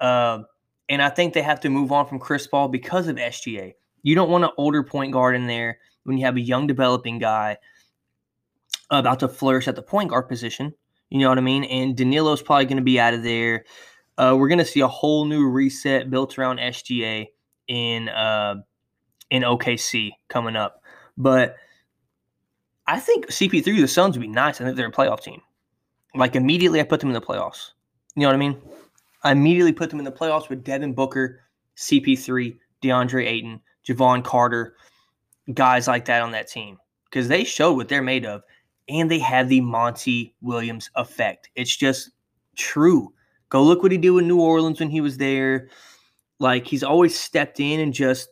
[0.00, 0.42] Uh,
[0.88, 3.74] and I think they have to move on from Chris Paul because of SGA.
[4.02, 7.18] You don't want an older point guard in there when you have a young developing
[7.18, 7.58] guy
[8.90, 10.74] about to flourish at the point guard position.
[11.10, 11.64] You know what I mean?
[11.64, 13.64] And Danilo's probably going to be out of there.
[14.16, 17.26] Uh, we're going to see a whole new reset built around SGA
[17.68, 18.56] in uh,
[19.30, 20.82] in OKC coming up.
[21.16, 21.56] But
[22.86, 24.60] I think CP3, the Suns would be nice.
[24.60, 25.40] I think they're a playoff team.
[26.14, 27.72] Like immediately, I put them in the playoffs.
[28.16, 28.60] You know what I mean?
[29.22, 31.40] I immediately put them in the playoffs with Devin Booker,
[31.76, 34.74] CP3, DeAndre Ayton, Jevon Carter,
[35.54, 36.78] guys like that on that team
[37.10, 38.42] because they showed what they're made of
[38.88, 41.50] and they have the Monty Williams effect.
[41.54, 42.10] It's just
[42.56, 43.12] true.
[43.48, 45.68] Go look what he did with New Orleans when he was there.
[46.38, 48.28] Like he's always stepped in and just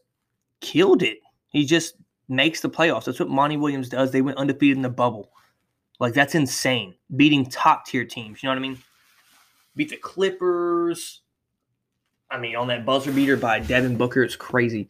[0.60, 1.18] killed it.
[1.48, 1.94] He just
[2.28, 3.04] makes the playoffs.
[3.04, 4.10] That's what Monty Williams does.
[4.10, 5.30] They went undefeated in the bubble.
[5.98, 6.94] Like that's insane.
[7.14, 8.42] Beating top tier teams.
[8.42, 8.78] You know what I mean?
[9.74, 11.22] Beat the Clippers.
[12.30, 14.88] I mean, on that buzzer beater by Devin Booker, it's crazy.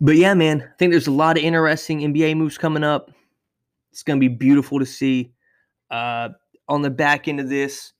[0.00, 3.10] But yeah, man, I think there's a lot of interesting NBA moves coming up.
[3.98, 5.32] It's going to be beautiful to see.
[5.90, 6.28] Uh,
[6.68, 7.94] on the back end of this,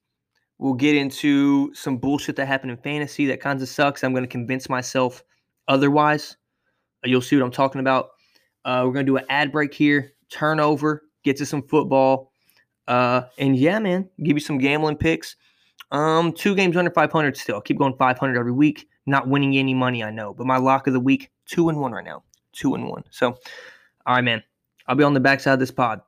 [0.59, 4.05] we'll get into some bullshit that happened in fantasy that kind of sucks.
[4.05, 5.25] I'm going to convince myself
[5.67, 6.37] otherwise.
[7.05, 8.11] Uh, you'll see what I'm talking about.
[8.65, 12.31] Uh, we're going to do an ad break here, turnover, get to some football.
[12.87, 15.35] Uh, and yeah, man, give you some gambling picks.
[15.91, 17.61] Um, two games under 500 still.
[17.61, 18.87] Keep going 500 every week.
[19.07, 20.33] Not winning any money, I know.
[20.33, 22.23] But my lock of the week, two and one right now.
[22.53, 23.03] Two and one.
[23.11, 23.37] So,
[24.07, 24.45] all right, man.
[24.89, 26.01] I'll be on the backside of this pod.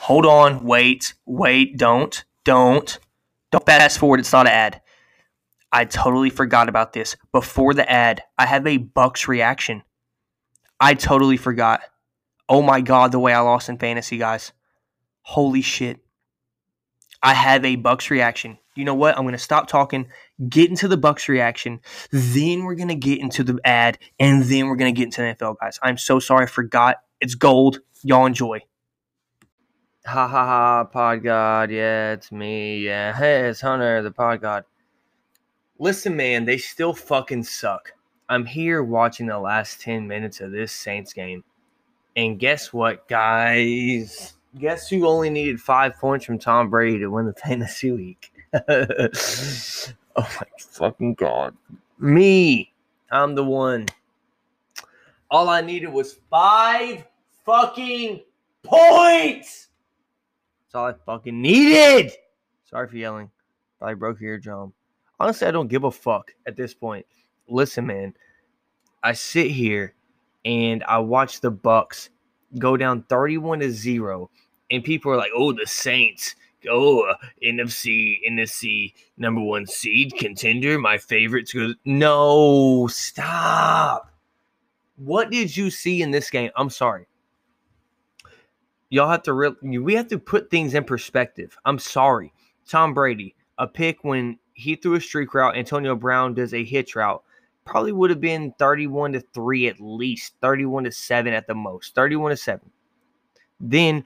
[0.00, 2.98] Hold on, wait, wait, don't, don't,
[3.52, 4.20] don't fast forward.
[4.20, 4.82] It's not an ad.
[5.70, 7.16] I totally forgot about this.
[7.30, 9.82] Before the ad, I have a Bucs reaction.
[10.80, 11.82] I totally forgot.
[12.48, 14.52] Oh my god, the way I lost in fantasy, guys.
[15.22, 16.00] Holy shit.
[17.22, 18.58] I have a Bucs reaction.
[18.74, 19.16] You know what?
[19.16, 20.06] I'm going to stop talking,
[20.48, 21.80] get into the Bucs reaction,
[22.12, 25.22] then we're going to get into the ad, and then we're going to get into
[25.22, 25.78] the NFL, guys.
[25.82, 26.98] I'm so sorry I forgot.
[27.20, 27.80] It's gold.
[28.02, 28.60] Y'all enjoy.
[30.06, 31.70] Ha ha ha, Pod God.
[31.70, 32.78] Yeah, it's me.
[32.78, 34.64] Yeah, hey, it's Hunter, the Pod God.
[35.78, 37.92] Listen, man, they still fucking suck.
[38.28, 41.44] I'm here watching the last 10 minutes of this Saints game.
[42.16, 44.34] And guess what, guys?
[44.58, 48.32] Guess who only needed five points from Tom Brady to win the fantasy week?
[48.68, 49.08] oh
[50.16, 51.56] my fucking God.
[51.98, 52.72] Me.
[53.10, 53.86] I'm the one.
[55.30, 57.04] All I needed was five
[57.48, 58.20] fucking
[58.62, 59.68] points.
[60.66, 62.12] That's all I fucking needed.
[62.66, 63.30] Sorry for yelling.
[63.78, 64.74] Probably broke your eardrum.
[65.18, 67.06] Honestly, I don't give a fuck at this point.
[67.48, 68.14] Listen, man.
[69.02, 69.94] I sit here
[70.44, 72.10] and I watch the Bucs
[72.58, 74.30] go down 31 to 0
[74.70, 76.34] and people are like, "Oh, the Saints,
[76.68, 81.54] oh, uh, NFC, NFC number 1 seed contender, my favorites."
[81.86, 84.12] No, stop.
[84.96, 86.50] What did you see in this game?
[86.56, 87.06] I'm sorry.
[88.90, 91.56] Y'all have to re- we have to put things in perspective.
[91.64, 92.32] I'm sorry.
[92.66, 96.96] Tom Brady, a pick when he threw a streak route, Antonio Brown does a hitch
[96.96, 97.22] route.
[97.64, 101.94] Probably would have been 31 to 3 at least, 31 to 7 at the most,
[101.94, 102.70] 31 to 7.
[103.60, 104.04] Then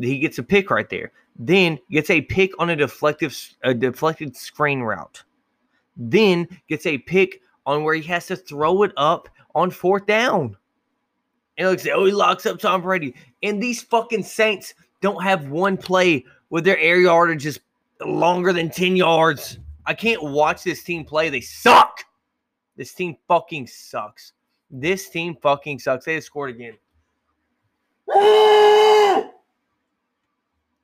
[0.00, 1.12] he gets a pick right there.
[1.38, 5.24] Then gets a pick on a deflective a deflected screen route.
[5.96, 10.56] Then gets a pick on where he has to throw it up on fourth down.
[11.58, 13.14] And like oh, he locks up Tom Brady.
[13.42, 17.60] And these fucking Saints don't have one play with their air yardage just
[18.04, 19.58] longer than 10 yards.
[19.86, 21.28] I can't watch this team play.
[21.30, 22.04] They suck.
[22.76, 24.32] This team fucking sucks.
[24.70, 26.04] This team fucking sucks.
[26.04, 26.76] They just scored again.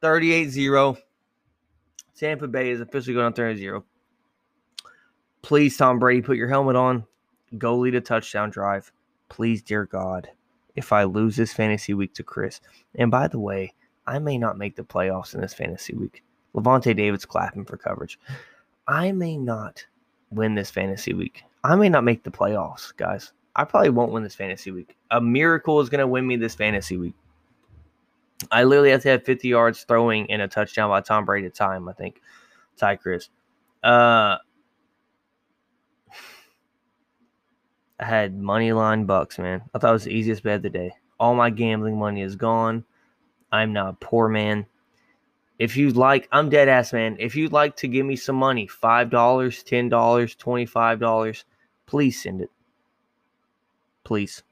[0.00, 0.96] 38 0.
[2.16, 3.85] Tampa Bay is officially going on 30 0.
[5.42, 7.04] Please, Tom Brady, put your helmet on.
[7.58, 8.92] Go lead a touchdown drive.
[9.28, 10.28] Please, dear God,
[10.76, 12.61] if I lose this fantasy week to Chris.
[12.94, 13.74] And by the way,
[14.06, 16.22] I may not make the playoffs in this fantasy week.
[16.54, 18.18] Lavonte David's clapping for coverage.
[18.88, 19.85] I may not
[20.30, 21.44] win this fantasy week.
[21.64, 23.32] I may not make the playoffs, guys.
[23.54, 24.96] I probably won't win this fantasy week.
[25.11, 27.14] A miracle is going to win me this fantasy week.
[28.50, 31.54] I literally have to have 50 yards throwing and a touchdown by Tom Brady at
[31.54, 32.20] time, I think.
[32.76, 33.28] Ty Chris.
[33.85, 34.38] Uh,
[38.02, 39.62] I had money line Bucs, man.
[39.72, 40.92] I thought it was the easiest bet of the day.
[41.20, 42.84] All my gambling money is gone.
[43.52, 44.66] I'm not a poor man.
[45.60, 47.16] If you'd like, I'm dead ass, man.
[47.20, 51.44] If you'd like to give me some money, $5, $10, $25,
[51.86, 52.50] please send it.
[54.02, 54.42] Please.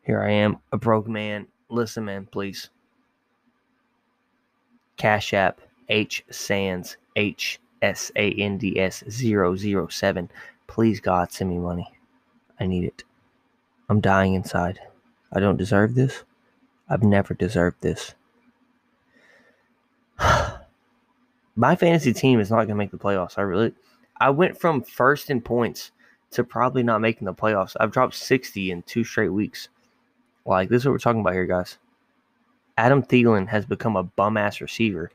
[0.00, 1.46] Here I am, a broke man.
[1.68, 2.70] Listen, man, please.
[4.96, 10.30] Cash App H Sands H S A N D S 007.
[10.66, 11.90] Please, God, send me money.
[12.58, 13.04] I need it.
[13.88, 14.80] I'm dying inside.
[15.32, 16.24] I don't deserve this.
[16.88, 18.14] I've never deserved this.
[21.56, 23.38] my fantasy team is not going to make the playoffs.
[23.38, 23.74] I really,
[24.20, 25.92] I went from first in points
[26.32, 27.76] to probably not making the playoffs.
[27.78, 29.68] I've dropped 60 in two straight weeks.
[30.44, 31.78] Like, this is what we're talking about here, guys.
[32.78, 35.10] Adam Thielen has become a bum ass receiver.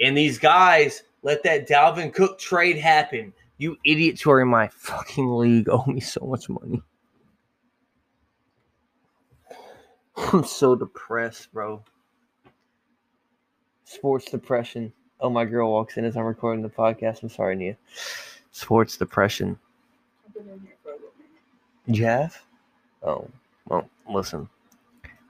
[0.00, 3.32] And these guys let that Dalvin Cook trade happen.
[3.58, 6.80] You idiots who are in my fucking league owe me so much money.
[10.32, 11.82] I'm so depressed, bro.
[13.84, 14.92] Sports depression.
[15.20, 17.22] Oh, my girl walks in as I'm recording the podcast.
[17.22, 17.76] I'm sorry, Nia.
[18.52, 19.58] Sports depression.
[21.86, 22.40] You have?
[23.02, 23.28] Oh,
[23.68, 24.48] well, listen.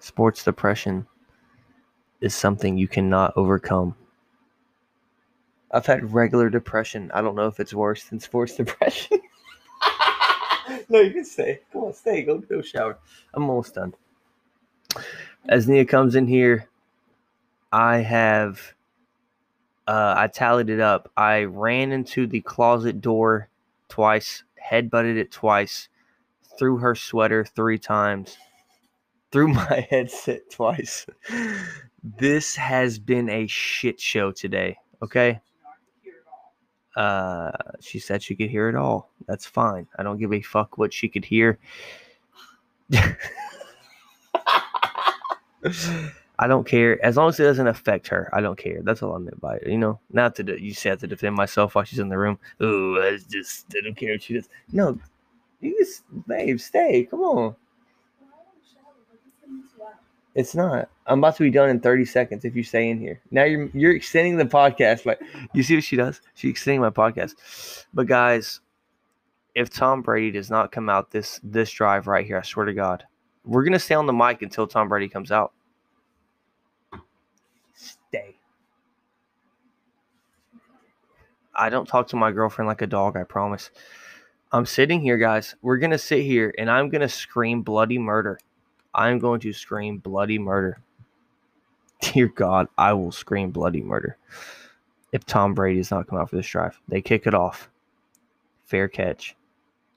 [0.01, 1.07] Sports depression
[2.21, 3.95] is something you cannot overcome.
[5.71, 7.11] I've had regular depression.
[7.13, 9.21] I don't know if it's worse than sports depression.
[10.89, 11.61] no, you can stay.
[11.73, 12.23] Come on, stay.
[12.23, 12.99] Go go shower.
[13.35, 13.95] I'm almost done.
[15.49, 16.69] As Nia comes in here,
[17.73, 18.75] I have
[19.87, 21.11] uh, I tallied it up.
[21.17, 23.49] I ran into the closet door
[23.89, 25.89] twice, headbutted it twice,
[26.59, 28.37] threw her sweater three times,
[29.33, 31.07] threw my headset twice.
[32.03, 34.79] this has been a shit show today.
[35.03, 35.41] Okay.
[36.99, 39.13] Uh, she said she could hear it all.
[39.29, 39.87] That's fine.
[40.01, 41.61] I don't give a fuck what she could hear.
[46.41, 48.29] I don't care as long as it doesn't affect her.
[48.33, 48.81] I don't care.
[48.83, 49.69] That's all I meant by it.
[49.69, 52.19] You know, not to de- you say have to defend myself while she's in the
[52.19, 52.37] room.
[52.59, 54.49] Oh, I just I don't care what she does.
[54.73, 54.99] No,
[55.61, 57.05] you just babe, stay.
[57.05, 57.55] Come on.
[60.35, 60.89] It's not.
[61.07, 63.21] I'm about to be done in 30 seconds if you stay in here.
[63.31, 65.07] Now you're you're extending the podcast.
[65.07, 65.21] Like
[65.55, 66.21] you see what she does?
[66.35, 67.87] She's extending my podcast.
[67.93, 68.61] But guys,
[69.55, 72.75] if Tom Brady does not come out this this drive right here, I swear to
[72.75, 73.05] God,
[73.45, 75.53] we're gonna stay on the mic until Tom Brady comes out.
[77.75, 78.37] Stay.
[81.55, 83.71] I don't talk to my girlfriend like a dog, I promise.
[84.53, 85.57] I'm sitting here, guys.
[85.63, 88.39] We're gonna sit here and I'm gonna scream bloody murder.
[88.99, 90.81] I'm going to scream bloody murder.
[92.03, 94.19] Dear God, I will scream bloody murder
[95.13, 96.81] if Tom Brady does not come out for this drive.
[96.89, 97.71] They kick it off.
[98.65, 99.37] Fair catch.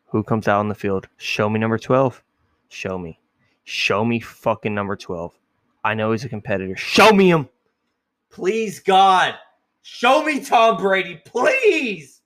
[0.10, 1.08] Who comes out on the field?
[1.18, 2.24] Show me number 12.
[2.70, 3.20] Show me.
[3.64, 5.34] Show me fucking number 12.
[5.84, 6.78] I know he's a competitor.
[6.78, 7.50] Show me him.
[8.30, 9.34] Please, God.
[9.82, 11.20] Show me Tom Brady.
[11.26, 12.22] Please.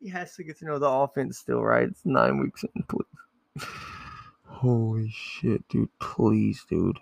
[0.00, 1.88] He has to get to know the offense still, right?
[1.88, 2.82] It's nine weeks in.
[2.84, 3.68] Please.
[4.62, 5.88] Holy shit, dude.
[5.98, 7.00] Please, dude.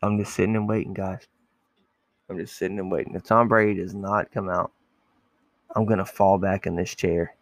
[0.00, 1.26] I'm just sitting and waiting, guys.
[2.30, 3.16] I'm just sitting and waiting.
[3.16, 4.70] If Tom Brady does not come out,
[5.74, 7.34] I'm gonna fall back in this chair.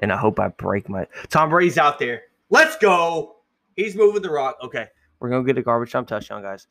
[0.00, 2.24] And I hope I break my Tom Brady's out there.
[2.50, 3.36] Let's go.
[3.76, 4.58] He's moving the rock.
[4.62, 4.88] Okay.
[5.18, 6.66] We're gonna get a garbage time touchdown, guys.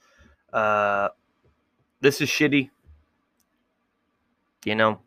[0.54, 1.10] Uh
[2.02, 2.70] this is shitty.
[4.64, 5.00] You know,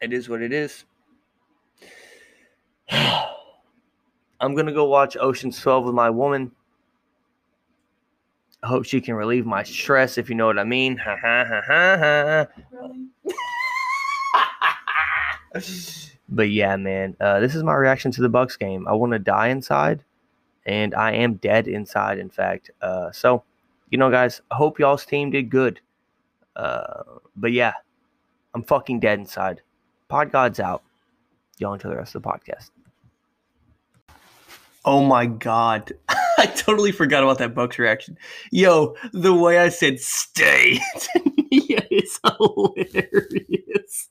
[0.00, 0.84] it is what it is.
[4.40, 6.52] I'm gonna go watch Ocean's 12 with my woman.
[8.62, 10.96] I hope she can relieve my stress, if you know what I mean.
[10.96, 11.96] Ha ha ha ha
[12.34, 13.30] ha.
[16.28, 18.86] but yeah, man, uh, this is my reaction to the Bucs game.
[18.88, 20.04] I want to die inside,
[20.66, 22.18] and I am dead inside.
[22.18, 23.44] In fact, uh, so
[23.90, 25.80] you know, guys, I hope y'all's team did good.
[26.56, 27.02] Uh,
[27.36, 27.74] but yeah,
[28.54, 29.62] I'm fucking dead inside.
[30.08, 30.82] Pod God's out.
[31.58, 32.70] Y'all enjoy the rest of the podcast.
[34.84, 35.92] Oh my god.
[36.38, 38.16] I totally forgot about that Bucs reaction.
[38.52, 40.78] Yo, the way I said stay
[41.50, 44.08] yeah, it's hilarious.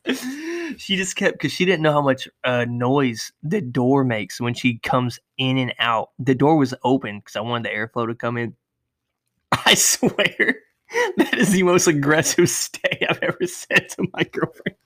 [0.78, 4.53] She just kept because she didn't know how much uh, noise the door makes when
[4.53, 6.09] she comes in and out.
[6.20, 8.55] The door was open because I wanted the airflow to come in.
[9.65, 10.57] I swear
[11.18, 14.78] that is the most aggressive stay I've ever said to my girlfriend.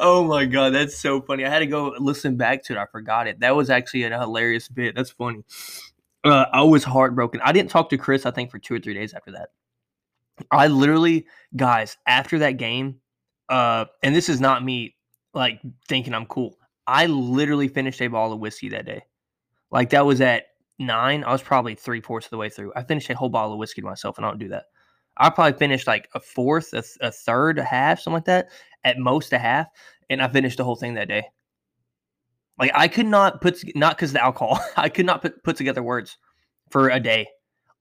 [0.00, 1.44] Oh my god, that's so funny.
[1.44, 2.78] I had to go listen back to it.
[2.78, 3.40] I forgot it.
[3.40, 4.94] That was actually a hilarious bit.
[4.94, 5.44] That's funny.
[6.24, 7.40] Uh, I was heartbroken.
[7.44, 9.50] I didn't talk to Chris, I think, for two or three days after that.
[10.50, 13.00] I literally, guys, after that game,
[13.48, 14.96] uh, and this is not me
[15.34, 16.56] like thinking I'm cool.
[16.86, 19.02] I literally finished a bottle of whiskey that day.
[19.70, 20.44] Like that was at
[20.78, 21.24] nine.
[21.24, 22.72] I was probably three fourths of the way through.
[22.74, 24.64] I finished a whole bottle of whiskey to myself, and I don't do that.
[25.16, 28.48] I probably finished like a fourth, a, a third, a half, something like that.
[28.84, 29.68] At most, a half,
[30.10, 31.24] and I finished the whole thing that day.
[32.58, 34.60] Like I could not put not because of the alcohol.
[34.76, 36.18] I could not put put together words
[36.70, 37.26] for a day.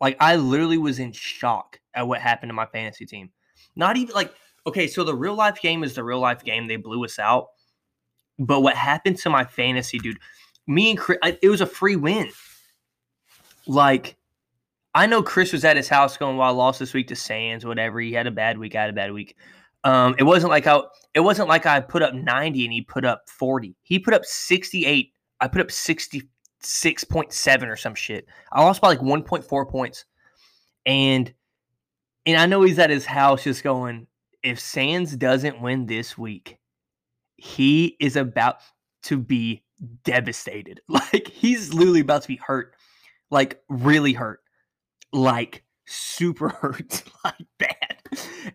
[0.02, 3.30] Like I literally was in shock at what happened to my fantasy team.
[3.76, 4.34] Not even like
[4.66, 6.68] okay, so the real life game is the real life game.
[6.68, 7.48] They blew us out.
[8.40, 10.18] But what happened to my fantasy, dude?
[10.66, 12.32] Me and Chris, it was a free win.
[13.68, 14.18] Like
[14.96, 17.66] I know Chris was at his house going, "Well, I lost this week to Sands,
[17.66, 18.00] whatever.
[18.00, 18.76] He had a bad week.
[18.76, 19.36] I had a bad week."
[19.84, 20.82] Um, it wasn't like I
[21.14, 23.76] it wasn't like I put up 90 and he put up 40.
[23.84, 25.14] He put up 68.
[25.40, 28.28] I put up 66.7 or some shit.
[28.52, 30.06] I lost by like 1.4 points.
[30.86, 31.34] And
[32.26, 34.08] and I know he's at his house just going,
[34.44, 36.58] if Sands doesn't win this week,
[37.36, 38.58] he is about
[39.04, 39.64] to be
[40.04, 40.82] devastated.
[40.88, 42.76] Like he's literally about to be hurt.
[43.30, 44.40] Like really hurt.
[45.12, 47.04] Like super hurt.
[47.24, 47.98] like bad.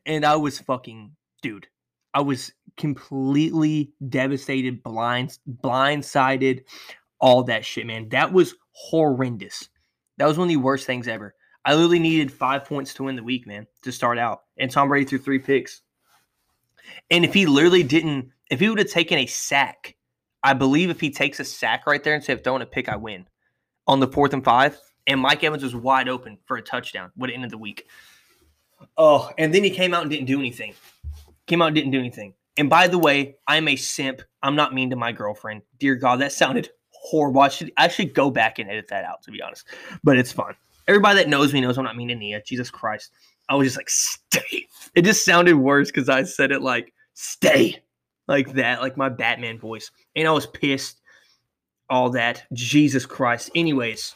[0.07, 1.13] And I was fucking
[1.43, 1.69] dude,
[2.15, 6.65] I was completely devastated, blind, blindsided,
[7.21, 8.09] all that shit, man.
[8.11, 9.69] That was horrendous.
[10.17, 11.35] That was one of the worst things ever.
[11.65, 14.43] I literally needed five points to win the week, man, to start out.
[14.57, 15.83] And Tom Brady threw three picks.
[17.11, 19.95] And if he literally didn't, if he would have taken a sack,
[20.43, 22.97] I believe if he takes a sack right there instead of throwing a pick, I
[22.97, 23.27] win
[23.87, 24.79] on the fourth and five.
[25.07, 27.11] And Mike Evans was wide open for a touchdown.
[27.17, 27.87] Would have ended the week.
[28.97, 30.75] Oh, and then he came out and didn't do anything.
[31.49, 32.35] Came out didn't do anything.
[32.57, 34.21] And by the way, I'm a simp.
[34.43, 35.63] I'm not mean to my girlfriend.
[35.79, 37.41] Dear God, that sounded horrible.
[37.41, 39.65] I should I should go back and edit that out to be honest.
[40.05, 40.55] But it's fun.
[40.87, 42.43] Everybody that knows me knows I'm not mean to Nia.
[42.43, 43.13] Jesus Christ.
[43.49, 44.67] I was just like, stay.
[44.95, 47.83] It just sounded worse because I said it like stay.
[48.27, 49.91] Like that, like my Batman voice.
[50.15, 51.01] And I was pissed.
[51.89, 52.45] All that.
[52.53, 53.51] Jesus Christ.
[53.55, 54.15] Anyways,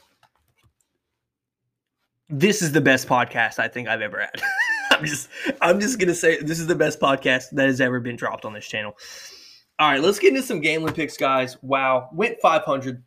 [2.29, 4.43] this is the best podcast I think I've ever had.
[4.91, 5.29] I'm just
[5.61, 8.53] I'm just gonna say this is the best podcast that has ever been dropped on
[8.53, 8.97] this channel.
[9.79, 11.57] All right, let's get into some gambling picks, guys.
[11.63, 13.03] Wow, went 500,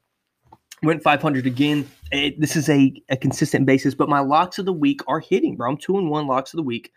[0.84, 1.89] went 500 again.
[2.11, 5.55] It, this is a, a consistent basis, but my locks of the week are hitting,
[5.55, 5.70] bro.
[5.70, 6.91] I'm two and one locks of the week.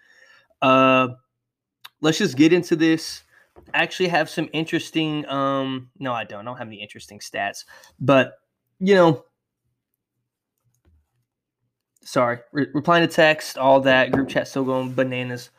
[0.62, 1.08] Uh,
[2.00, 3.22] let's just get into this.
[3.74, 5.26] I actually have some interesting.
[5.28, 6.40] Um, no, I don't.
[6.40, 7.64] I don't have any interesting stats,
[8.00, 8.34] but
[8.80, 9.24] you know,
[12.08, 15.50] sorry, re- replying to text, all that group chat still going bananas.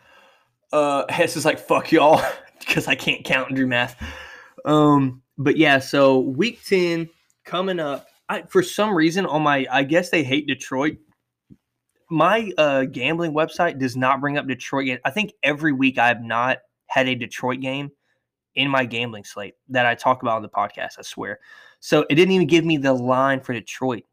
[0.74, 2.22] Uh, Hess is like fuck y'all
[2.60, 4.02] because I can't count and do math.
[4.66, 7.10] Um, but yeah, so week 10
[7.46, 8.08] coming up.
[8.28, 10.98] I, for some reason on my I guess they hate Detroit.
[12.12, 15.02] My uh, gambling website does not bring up Detroit yet.
[15.06, 17.92] I think every week I have not had a Detroit game
[18.56, 21.40] in my gambling slate that I talk about on the podcast, I swear.
[21.80, 24.04] So it didn't even give me the line for Detroit.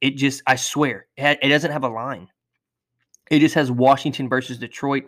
[0.00, 2.28] It just, I swear, it, had, it doesn't have a line.
[3.30, 5.04] It just has Washington versus Detroit.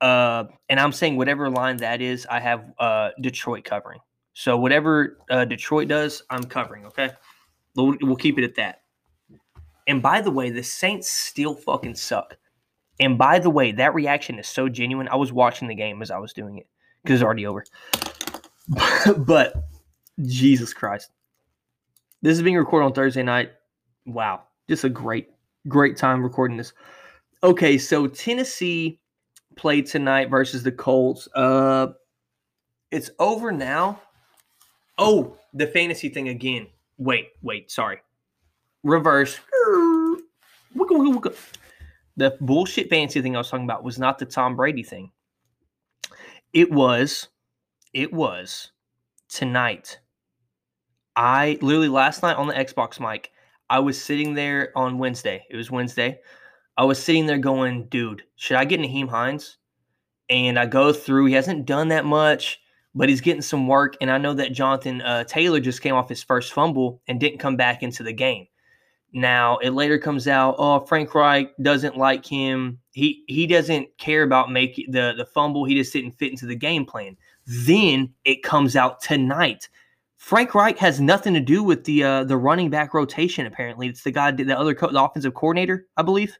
[0.00, 4.00] Uh, and I'm saying whatever line that is, I have uh, Detroit covering.
[4.32, 6.86] So whatever uh, Detroit does, I'm covering.
[6.86, 7.10] Okay,
[7.76, 8.82] we'll, we'll keep it at that.
[9.86, 12.38] And by the way, the Saints still fucking suck.
[13.00, 15.08] And by the way, that reaction is so genuine.
[15.08, 16.66] I was watching the game as I was doing it
[17.02, 17.64] because it's already over.
[19.18, 19.64] but
[20.22, 21.10] Jesus Christ,
[22.22, 23.50] this is being recorded on Thursday night.
[24.10, 25.28] Wow, just a great,
[25.68, 26.72] great time recording this.
[27.44, 28.98] Okay, so Tennessee
[29.54, 31.28] played tonight versus the Colts.
[31.34, 31.88] Uh,
[32.90, 34.00] it's over now.
[34.98, 36.66] Oh, the fantasy thing again.
[36.98, 38.00] Wait, wait, sorry.
[38.82, 39.38] Reverse.
[42.16, 45.12] The bullshit fantasy thing I was talking about was not the Tom Brady thing.
[46.52, 47.28] It was,
[47.94, 48.72] it was
[49.28, 50.00] tonight.
[51.14, 53.30] I literally last night on the Xbox mic,
[53.70, 55.46] I was sitting there on Wednesday.
[55.48, 56.20] It was Wednesday.
[56.76, 59.56] I was sitting there going, dude, should I get Nyheim Hines?
[60.28, 62.60] And I go through, he hasn't done that much
[62.94, 63.96] but he's getting some work.
[64.00, 67.38] And I know that Jonathan uh, Taylor just came off his first fumble and didn't
[67.38, 68.46] come back into the game.
[69.12, 72.78] Now it later comes out, oh, Frank Reich doesn't like him.
[72.92, 75.64] He he doesn't care about making the the fumble.
[75.64, 77.16] He just didn't fit into the game plan.
[77.46, 79.68] Then it comes out tonight.
[80.20, 83.46] Frank Reich has nothing to do with the uh, the running back rotation.
[83.46, 86.36] Apparently, it's the guy, the other co- the offensive coordinator, I believe,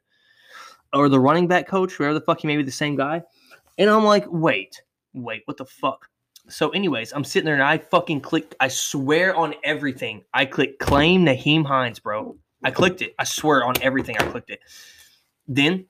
[0.93, 3.23] or the running back coach, whoever the fuck he may be, the same guy.
[3.79, 6.07] And I'm like, wait, wait, what the fuck?
[6.47, 8.53] So, anyways, I'm sitting there and I fucking clicked.
[8.59, 10.23] I swear on everything.
[10.31, 12.37] I clicked claim Nyheim Hines, bro.
[12.63, 13.15] I clicked it.
[13.17, 14.15] I swear on everything.
[14.19, 14.59] I clicked it.
[15.47, 15.87] Then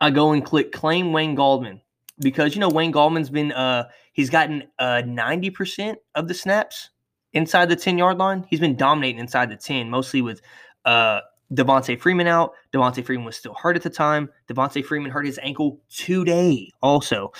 [0.00, 1.80] I go and click claim Wayne Gallman
[2.20, 3.88] because you know Wayne Gallman's been uh
[4.18, 6.90] he's gotten uh 90% of the snaps
[7.34, 8.44] inside the 10 yard line.
[8.50, 10.42] He's been dominating inside the 10, mostly with
[10.84, 11.20] uh
[11.54, 12.52] Devonta Freeman out.
[12.74, 14.28] Devonta Freeman was still hurt at the time.
[14.48, 17.32] Devonta Freeman hurt his ankle today also.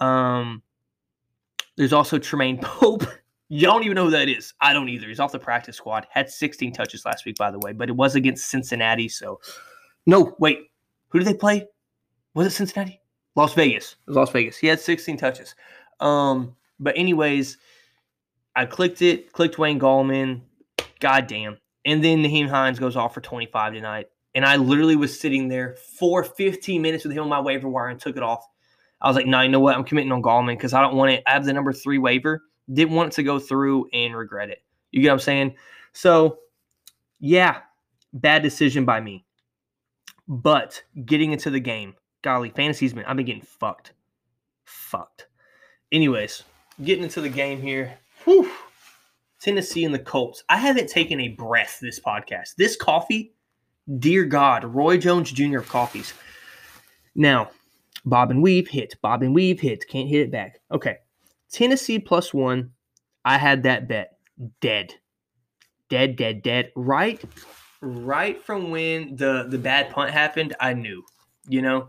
[0.00, 0.62] Um
[1.76, 3.04] there's also Tremaine Pope.
[3.50, 4.54] You don't even know who that is.
[4.62, 5.06] I don't either.
[5.06, 6.06] He's off the practice squad.
[6.08, 9.10] Had 16 touches last week, by the way, but it was against Cincinnati.
[9.10, 9.40] So,
[10.06, 10.70] no, wait.
[11.08, 11.66] Who did they play?
[12.32, 13.02] Was it Cincinnati?
[13.36, 13.92] Las Vegas.
[13.92, 14.56] It was Las Vegas.
[14.56, 15.54] He had 16 touches.
[16.00, 17.58] Um, but anyways,
[18.56, 20.42] I clicked it, clicked Wayne Gallman.
[21.00, 21.58] God damn.
[21.84, 24.08] And then Nyheim Hines goes off for 25 tonight.
[24.34, 27.88] And I literally was sitting there for 15 minutes with him on my waiver wire
[27.88, 28.46] and took it off.
[29.00, 29.76] I was like, no, you know what?
[29.76, 31.22] I'm committing on Gallman because I don't want it.
[31.26, 32.42] I have the number three waiver.
[32.72, 34.62] Didn't want it to go through and regret it.
[34.90, 35.54] You get what I'm saying?
[35.92, 36.38] So,
[37.20, 37.58] yeah,
[38.12, 39.24] bad decision by me.
[40.26, 43.92] But getting into the game, golly, fantasy's been, I've been getting fucked.
[44.64, 45.26] Fucked.
[45.94, 46.42] Anyways,
[46.82, 47.96] getting into the game here.
[48.24, 48.50] Whew.
[49.40, 50.42] Tennessee and the Colts.
[50.48, 52.56] I haven't taken a breath this podcast.
[52.58, 53.32] This coffee,
[54.00, 55.60] dear God, Roy Jones Jr.
[55.60, 56.12] coffees.
[57.14, 57.50] Now,
[58.04, 58.96] Bob and weave hit.
[59.02, 59.86] Bob and weave hit.
[59.86, 60.58] Can't hit it back.
[60.72, 60.96] Okay.
[61.52, 62.72] Tennessee plus one.
[63.24, 64.18] I had that bet.
[64.60, 64.94] Dead.
[65.90, 66.72] Dead, dead, dead.
[66.74, 67.22] Right,
[67.80, 71.04] right from when the the bad punt happened, I knew.
[71.48, 71.88] You know?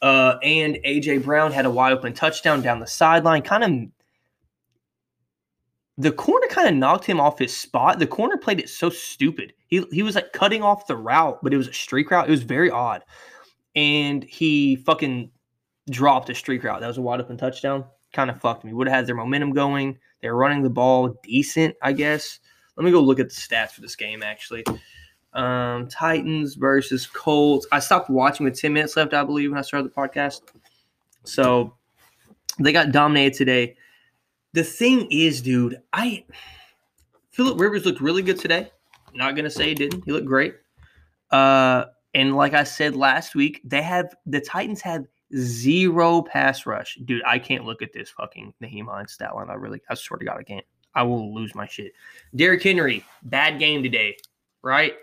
[0.00, 3.42] Uh, and AJ Brown had a wide open touchdown down the sideline.
[3.42, 3.90] Kind of
[5.98, 7.98] the corner kind of knocked him off his spot.
[7.98, 9.52] The corner played it so stupid.
[9.66, 12.28] He he was like cutting off the route, but it was a streak route.
[12.28, 13.02] It was very odd.
[13.74, 15.30] And he fucking
[15.90, 16.80] dropped a streak route.
[16.80, 17.84] That was a wide open touchdown.
[18.12, 18.72] Kind of fucked me.
[18.72, 19.98] Would have had their momentum going.
[20.22, 22.38] They were running the ball decent, I guess.
[22.76, 24.64] Let me go look at the stats for this game, actually.
[25.32, 27.66] Um, Titans versus Colts.
[27.70, 30.42] I stopped watching with 10 minutes left, I believe, when I started the podcast.
[31.24, 31.74] So
[32.58, 33.76] they got dominated today.
[34.54, 36.24] The thing is, dude, I
[37.30, 38.70] Philip Rivers looked really good today.
[39.14, 40.04] Not gonna say he didn't.
[40.04, 40.56] He looked great.
[41.30, 45.04] Uh, and like I said last week, they have the Titans have
[45.36, 46.98] Zero pass rush.
[47.04, 49.50] Dude, I can't look at this fucking Nyheim Hines stat line.
[49.50, 50.64] I really, I swear to God, I can't.
[50.94, 51.92] I will lose my shit.
[52.34, 54.16] Derrick Henry, bad game today,
[54.62, 54.94] right?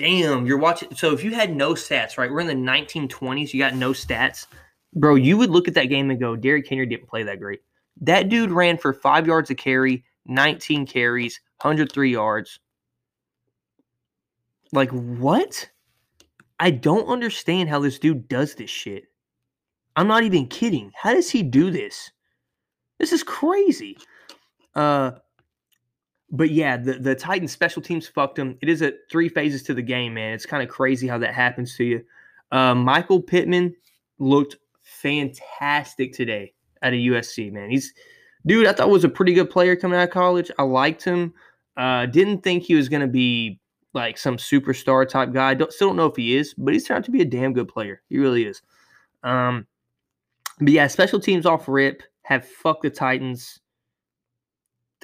[0.00, 0.94] Damn, you're watching.
[0.96, 2.30] So if you had no stats, right?
[2.30, 4.46] We're in the 1920s, you got no stats.
[4.94, 7.60] Bro, you would look at that game and go, Derrick Henry didn't play that great.
[8.00, 12.60] That dude ran for five yards a carry, 19 carries, 103 yards.
[14.72, 15.68] Like, what?
[16.58, 19.04] I don't understand how this dude does this shit.
[19.96, 20.92] I'm not even kidding.
[20.94, 22.10] How does he do this?
[22.98, 23.98] This is crazy.
[24.74, 25.10] Uh,
[26.30, 28.56] but yeah, the, the Titans special teams fucked them.
[28.60, 30.32] It is a three phases to the game, man.
[30.32, 32.04] It's kind of crazy how that happens to you.
[32.52, 33.74] Uh, Michael Pittman
[34.18, 36.52] looked fantastic today
[36.82, 37.70] at a USC, man.
[37.70, 37.92] He's
[38.46, 40.50] dude, I thought was a pretty good player coming out of college.
[40.58, 41.34] I liked him.
[41.76, 43.58] Uh, didn't think he was gonna be
[43.92, 45.54] like some superstar type guy.
[45.54, 47.52] Don't, still don't know if he is, but he's turned out to be a damn
[47.52, 48.02] good player.
[48.08, 48.62] He really is.
[49.24, 49.66] Um,
[50.60, 53.60] but yeah, special teams off rip have fucked the Titans.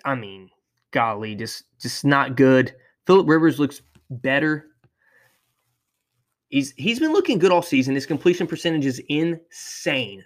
[0.04, 0.50] I mean,
[0.96, 2.74] golly, just just not good.
[3.06, 4.64] Philip Rivers looks better.
[6.48, 7.94] He's he's been looking good all season.
[7.94, 10.24] His completion percentage is insane.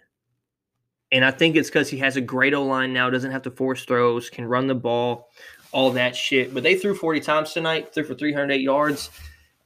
[1.11, 3.51] And I think it's because he has a great O line now, doesn't have to
[3.51, 5.31] force throws, can run the ball,
[5.73, 6.55] all that shit.
[6.55, 9.11] But they threw 40 times tonight, threw for 308 yards.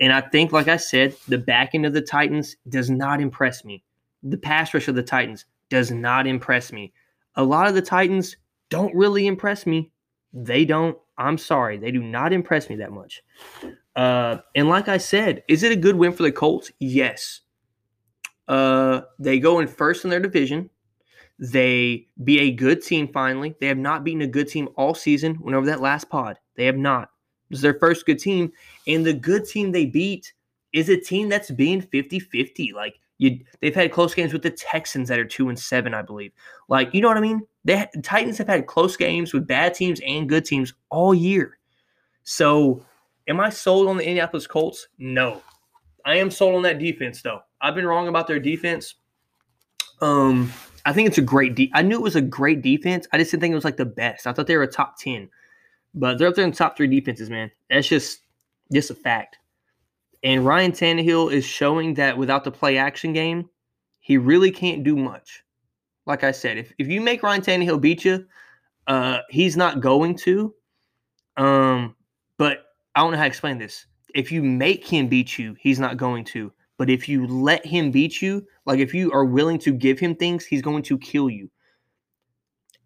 [0.01, 3.63] And I think, like I said, the back end of the Titans does not impress
[3.63, 3.85] me.
[4.23, 6.95] The pass rush of the Titans does not impress me.
[7.37, 8.39] A lot of the Titans
[8.71, 9.91] don't really impress me.
[10.35, 10.99] They don't.
[11.17, 11.79] I'm sorry.
[11.79, 13.23] They do not impress me that much.
[13.95, 16.73] Uh, and like I said, is it a good win for the Colts?
[16.81, 17.43] Yes.
[18.49, 20.69] Uh, they go in first in their division.
[21.39, 23.55] They be a good team finally.
[23.61, 25.39] They have not beaten a good team all season.
[25.41, 26.39] Went over that last pod.
[26.57, 27.11] They have not.
[27.49, 28.53] This is their first good team.
[28.89, 30.33] And the good team they beat
[30.73, 32.73] is a team that's being 50 50.
[32.73, 36.03] Like, you, they've had close games with the Texans that are two and seven, I
[36.03, 36.33] believe.
[36.69, 37.43] Like, you know what I mean?
[37.65, 41.59] They Titans have had close games with bad teams and good teams all year.
[42.25, 42.85] So,
[43.29, 44.89] am I sold on the Indianapolis Colts?
[44.99, 45.43] No.
[46.05, 47.41] I am sold on that defense though.
[47.61, 48.95] I've been wrong about their defense.
[50.01, 50.53] Um,
[50.85, 51.55] I think it's a great.
[51.55, 53.07] De- I knew it was a great defense.
[53.13, 54.27] I just didn't think it was like the best.
[54.27, 55.31] I thought they were a top ten,
[55.95, 57.31] but they're up there in the top three defenses.
[57.31, 58.21] Man, that's just
[58.73, 59.39] just a fact.
[60.25, 63.49] And Ryan Tannehill is showing that without the play action game,
[64.01, 65.45] he really can't do much
[66.07, 68.27] like I said, if, if you make Ryan Tannehill beat you,
[68.87, 70.55] uh, he's not going to.
[71.37, 71.97] Um,
[72.39, 73.87] but I don't know how to explain this.
[74.15, 76.53] If you make him beat you, he's not going to.
[76.77, 80.15] But if you let him beat you, like if you are willing to give him
[80.15, 81.51] things, he's going to kill you.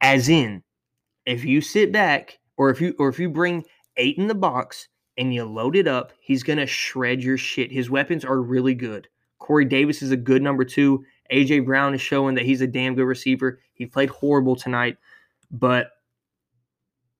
[0.00, 0.62] As in,
[1.26, 3.64] if you sit back or if you or if you bring
[3.96, 4.88] eight in the box
[5.18, 7.70] and you load it up, he's gonna shred your shit.
[7.70, 9.08] His weapons are really good.
[9.38, 11.04] Corey Davis is a good number two.
[11.32, 13.60] AJ Brown is showing that he's a damn good receiver.
[13.74, 14.96] He played horrible tonight,
[15.50, 15.90] but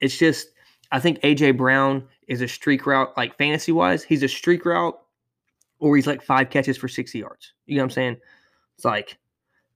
[0.01, 0.49] it's just
[0.91, 4.99] I think AJ Brown is a streak route, like fantasy wise, he's a streak route,
[5.79, 7.53] or he's like five catches for 60 yards.
[7.67, 8.17] You know what I'm saying?
[8.77, 9.19] It's like,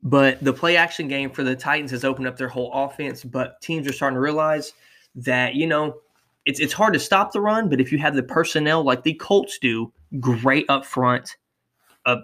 [0.02, 3.60] but the play action game for the Titans has opened up their whole offense, but
[3.60, 4.72] teams are starting to realize
[5.14, 5.96] that, you know,
[6.44, 9.14] it's it's hard to stop the run, but if you have the personnel like the
[9.14, 11.36] Colts do, great up front,
[12.06, 12.16] uh,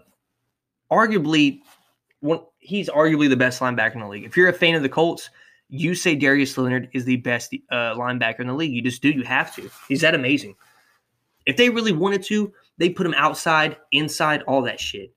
[0.90, 1.60] arguably
[2.20, 4.24] one, he's arguably the best linebacker in the league.
[4.24, 5.30] If you're a fan of the Colts,
[5.68, 8.72] you say Darius Leonard is the best uh, linebacker in the league.
[8.72, 9.10] You just do.
[9.10, 9.70] You have to.
[9.86, 10.56] He's that amazing.
[11.46, 15.14] If they really wanted to, they put him outside, inside, all that shit.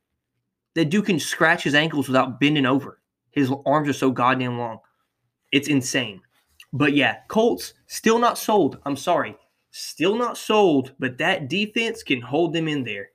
[0.76, 2.99] That dude can scratch his ankles without bending over.
[3.32, 4.80] His arms are so goddamn long.
[5.52, 6.22] It's insane.
[6.74, 8.80] But yeah, Colts still not sold.
[8.86, 9.36] I'm sorry.
[9.72, 13.09] Still not sold, but that defense can hold them in there.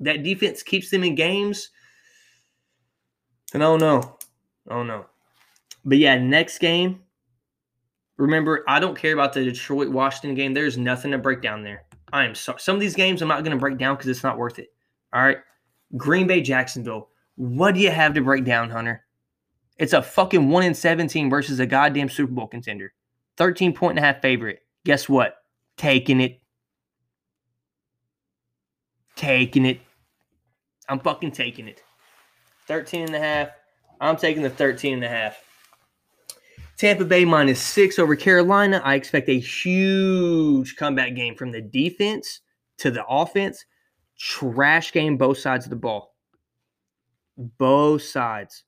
[0.00, 1.70] That defense keeps them in games
[3.52, 4.16] and oh no.
[4.68, 5.06] Oh no.
[5.84, 7.00] But yeah, next game.
[8.16, 10.52] Remember, I don't care about the Detroit Washington game.
[10.52, 11.84] There's nothing to break down there.
[12.12, 12.60] I am sorry.
[12.60, 14.68] Some of these games I'm not going to break down because it's not worth it.
[15.12, 15.38] All right.
[15.96, 17.08] Green Bay, Jacksonville.
[17.36, 19.04] What do you have to break down, Hunter?
[19.80, 22.92] It's a fucking 1 in 17 versus a goddamn Super Bowl contender.
[23.38, 24.60] 13 point and a half favorite.
[24.84, 25.36] Guess what?
[25.78, 26.38] Taking it.
[29.16, 29.80] Taking it.
[30.86, 31.82] I'm fucking taking it.
[32.68, 33.48] 13 and a half.
[34.02, 35.42] I'm taking the 13 and a half.
[36.76, 38.82] Tampa Bay minus six over Carolina.
[38.84, 42.40] I expect a huge comeback game from the defense
[42.78, 43.64] to the offense.
[44.18, 46.14] Trash game, both sides of the ball.
[47.38, 48.64] Both sides.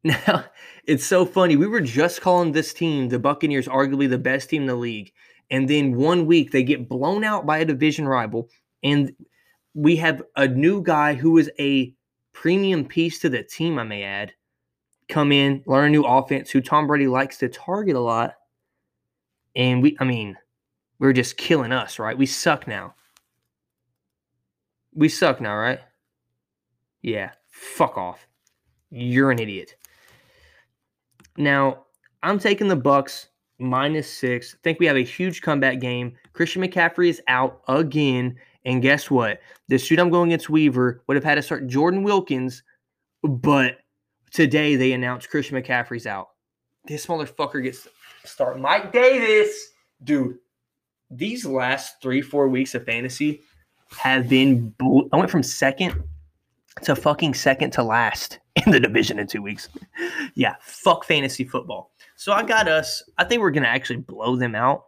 [0.04, 0.44] Now,
[0.84, 1.56] it's so funny.
[1.56, 5.12] We were just calling this team, the Buccaneers, arguably the best team in the league.
[5.50, 8.48] And then one week they get blown out by a division rival.
[8.82, 9.12] And
[9.74, 11.94] we have a new guy who is a
[12.32, 14.32] premium piece to the team, I may add.
[15.08, 18.34] Come in, learn a new offense who Tom Brady likes to target a lot.
[19.56, 20.36] And we, I mean,
[20.98, 22.16] we're just killing us, right?
[22.16, 22.94] We suck now.
[24.94, 25.80] We suck now, right?
[27.02, 28.26] Yeah, fuck off.
[28.90, 29.74] You're an idiot.
[31.38, 31.84] Now,
[32.24, 33.26] I'm taking the Bucs
[33.60, 34.54] minus six.
[34.54, 36.14] I think we have a huge comeback game.
[36.32, 38.36] Christian McCaffrey is out again.
[38.64, 39.40] And guess what?
[39.68, 42.62] The shoot I'm going against Weaver would have had to start Jordan Wilkins,
[43.22, 43.78] but
[44.32, 46.30] today they announced Christian McCaffrey's out.
[46.86, 47.86] This motherfucker gets
[48.24, 49.70] Start Mike Davis.
[50.02, 50.38] Dude,
[51.10, 53.42] these last three, four weeks of fantasy
[53.96, 54.74] have been.
[55.12, 56.02] I went from second
[56.82, 59.68] to fucking second to last in the division in two weeks.
[60.34, 61.92] yeah, fuck fantasy football.
[62.16, 63.02] So I got us.
[63.18, 64.84] I think we're gonna actually blow them out.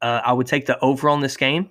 [0.00, 1.70] Uh, I would take the over on this game.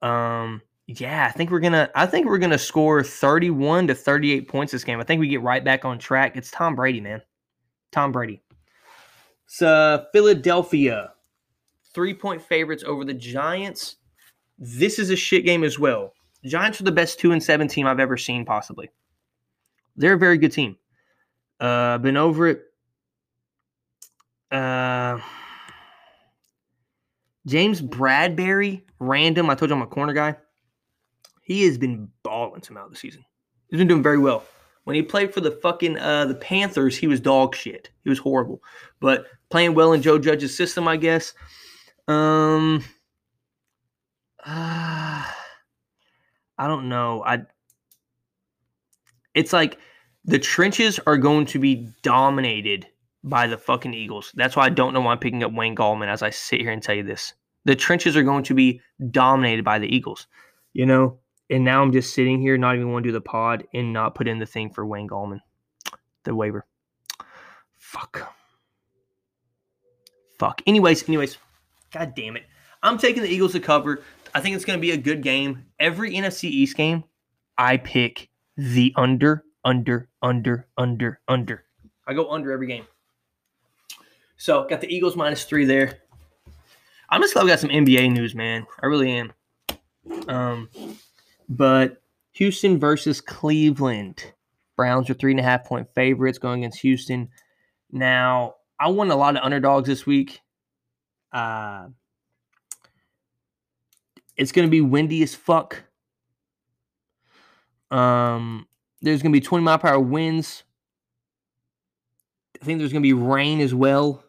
[0.00, 1.90] Um, yeah, I think we're gonna.
[1.94, 5.00] I think we're gonna score thirty-one to thirty-eight points this game.
[5.00, 6.36] I think we get right back on track.
[6.36, 7.20] It's Tom Brady, man.
[7.92, 8.42] Tom Brady.
[9.46, 11.12] So Philadelphia,
[11.92, 13.96] three-point favorites over the Giants.
[14.58, 16.12] This is a shit game as well.
[16.48, 18.90] Giants are the best two and seven team I've ever seen, possibly.
[19.96, 20.76] They're a very good team.
[21.60, 22.62] Uh, been over it.
[24.50, 25.18] Uh,
[27.46, 29.50] James Bradberry, random.
[29.50, 30.36] I told you I'm a corner guy.
[31.42, 33.24] He has been balling some out the season.
[33.68, 34.44] He's been doing very well.
[34.84, 37.90] When he played for the fucking uh, the Panthers, he was dog shit.
[38.04, 38.62] He was horrible.
[39.00, 41.34] But playing well in Joe Judge's system, I guess.
[42.06, 42.84] Um,
[44.44, 45.30] uh,
[46.58, 47.22] I don't know.
[47.24, 47.42] I
[49.34, 49.78] it's like
[50.24, 52.86] the trenches are going to be dominated
[53.22, 54.32] by the fucking Eagles.
[54.34, 56.72] That's why I don't know why I'm picking up Wayne Gallman as I sit here
[56.72, 57.34] and tell you this.
[57.64, 58.80] The trenches are going to be
[59.10, 60.26] dominated by the Eagles.
[60.72, 61.18] You know,
[61.50, 64.14] and now I'm just sitting here, not even want to do the pod and not
[64.14, 65.40] put in the thing for Wayne Gallman,
[66.24, 66.66] the waiver.
[67.76, 68.34] Fuck.
[70.38, 70.62] Fuck.
[70.66, 71.38] Anyways, anyways,
[71.90, 72.44] god damn it.
[72.82, 74.02] I'm taking the Eagles to cover.
[74.34, 75.66] I think it's going to be a good game.
[75.78, 77.04] Every NFC East game,
[77.56, 81.64] I pick the under, under, under, under, under.
[82.06, 82.86] I go under every game.
[84.36, 85.98] So got the Eagles minus three there.
[87.10, 88.66] I'm just glad we got some NBA news, man.
[88.82, 89.32] I really am.
[90.28, 90.68] Um,
[91.48, 92.02] but
[92.32, 94.32] Houston versus Cleveland.
[94.76, 97.30] Browns are three and a half point favorites going against Houston.
[97.90, 100.40] Now, I won a lot of underdogs this week.
[101.32, 101.88] Uh,
[104.38, 105.82] it's going to be windy as fuck.
[107.90, 108.66] Um,
[109.02, 110.62] there's going to be 20 mile per hour winds.
[112.60, 114.22] I think there's going to be rain as well.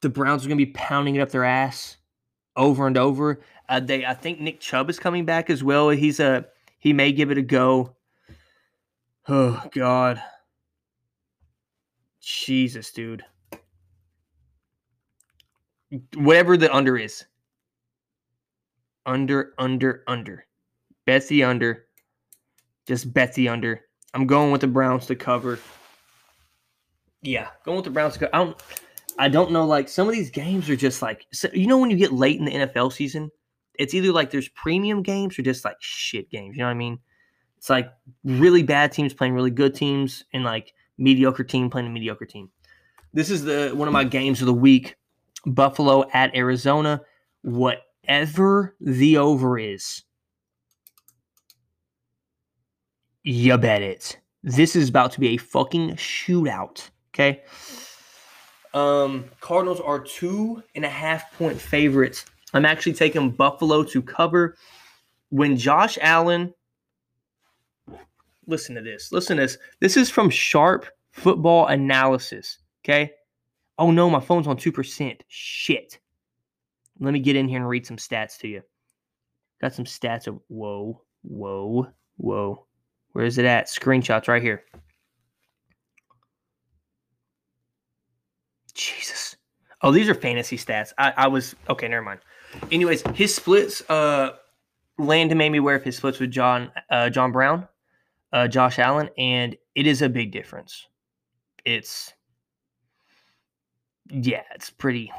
[0.00, 1.96] The Browns are going to be pounding it up their ass
[2.56, 3.40] over and over.
[3.68, 5.90] Uh, they, I think Nick Chubb is coming back as well.
[5.90, 6.46] He's a
[6.78, 7.96] he may give it a go.
[9.28, 10.22] Oh God,
[12.20, 13.24] Jesus, dude.
[16.14, 17.24] Whatever the under is,
[19.06, 20.46] under, under, under.
[21.06, 21.86] Bet the under.
[22.86, 23.80] Just bet the under.
[24.12, 25.58] I'm going with the Browns to cover.
[27.22, 28.34] Yeah, going with the Browns to cover.
[28.34, 28.62] I don't.
[29.18, 29.64] I don't know.
[29.64, 32.44] Like some of these games are just like you know when you get late in
[32.44, 33.30] the NFL season,
[33.78, 36.56] it's either like there's premium games or just like shit games.
[36.56, 36.98] You know what I mean?
[37.56, 37.90] It's like
[38.24, 42.50] really bad teams playing really good teams and like mediocre team playing a mediocre team.
[43.12, 44.96] This is the one of my games of the week.
[45.46, 47.00] Buffalo at Arizona.
[48.06, 50.04] Whatever the over is,
[53.24, 54.16] you bet it.
[54.44, 56.88] This is about to be a fucking shootout.
[57.12, 57.42] Okay.
[58.74, 62.26] Um, Cardinals are two and a half point favorites.
[62.54, 64.56] I'm actually taking Buffalo to cover.
[65.30, 66.54] When Josh Allen,
[68.46, 69.10] listen to this.
[69.10, 69.58] Listen to this.
[69.80, 72.58] This is from Sharp Football Analysis.
[72.84, 73.10] Okay.
[73.78, 75.20] Oh no, my phone's on 2%.
[75.26, 75.98] Shit.
[77.00, 78.62] Let me get in here and read some stats to you.
[79.60, 82.66] Got some stats of whoa, whoa, whoa.
[83.12, 83.68] Where is it at?
[83.68, 84.62] Screenshots right here.
[88.74, 89.36] Jesus.
[89.82, 90.92] Oh, these are fantasy stats.
[90.98, 91.88] I, I was okay.
[91.88, 92.20] Never mind.
[92.70, 93.82] Anyways, his splits.
[93.88, 94.32] Uh,
[94.98, 97.68] Landon made me aware of his splits with John uh, John Brown,
[98.32, 100.86] uh, Josh Allen, and it is a big difference.
[101.64, 102.12] It's
[104.10, 105.12] yeah, it's pretty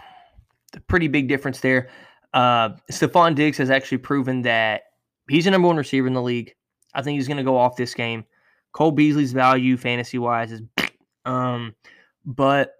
[0.87, 1.89] pretty big difference there.
[2.33, 4.83] Uh, Stefon Diggs has actually proven that
[5.29, 6.53] he's the number one receiver in the league.
[6.93, 8.25] I think he's going to go off this game.
[8.73, 10.61] Cole Beasley's value fantasy wise is,
[11.25, 11.75] um,
[12.25, 12.73] but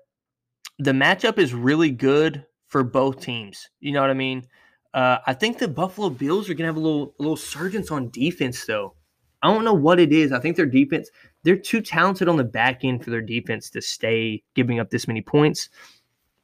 [0.80, 3.70] the matchup is really good for both teams.
[3.80, 4.46] You know what I mean?
[4.94, 8.10] Uh, I think the Buffalo Bills are gonna have a little a little surgence on
[8.10, 8.96] defense though.
[9.44, 10.32] I don't know what it is.
[10.32, 11.10] I think their defense
[11.44, 15.08] they're too talented on the back end for their defense to stay giving up this
[15.08, 15.70] many points.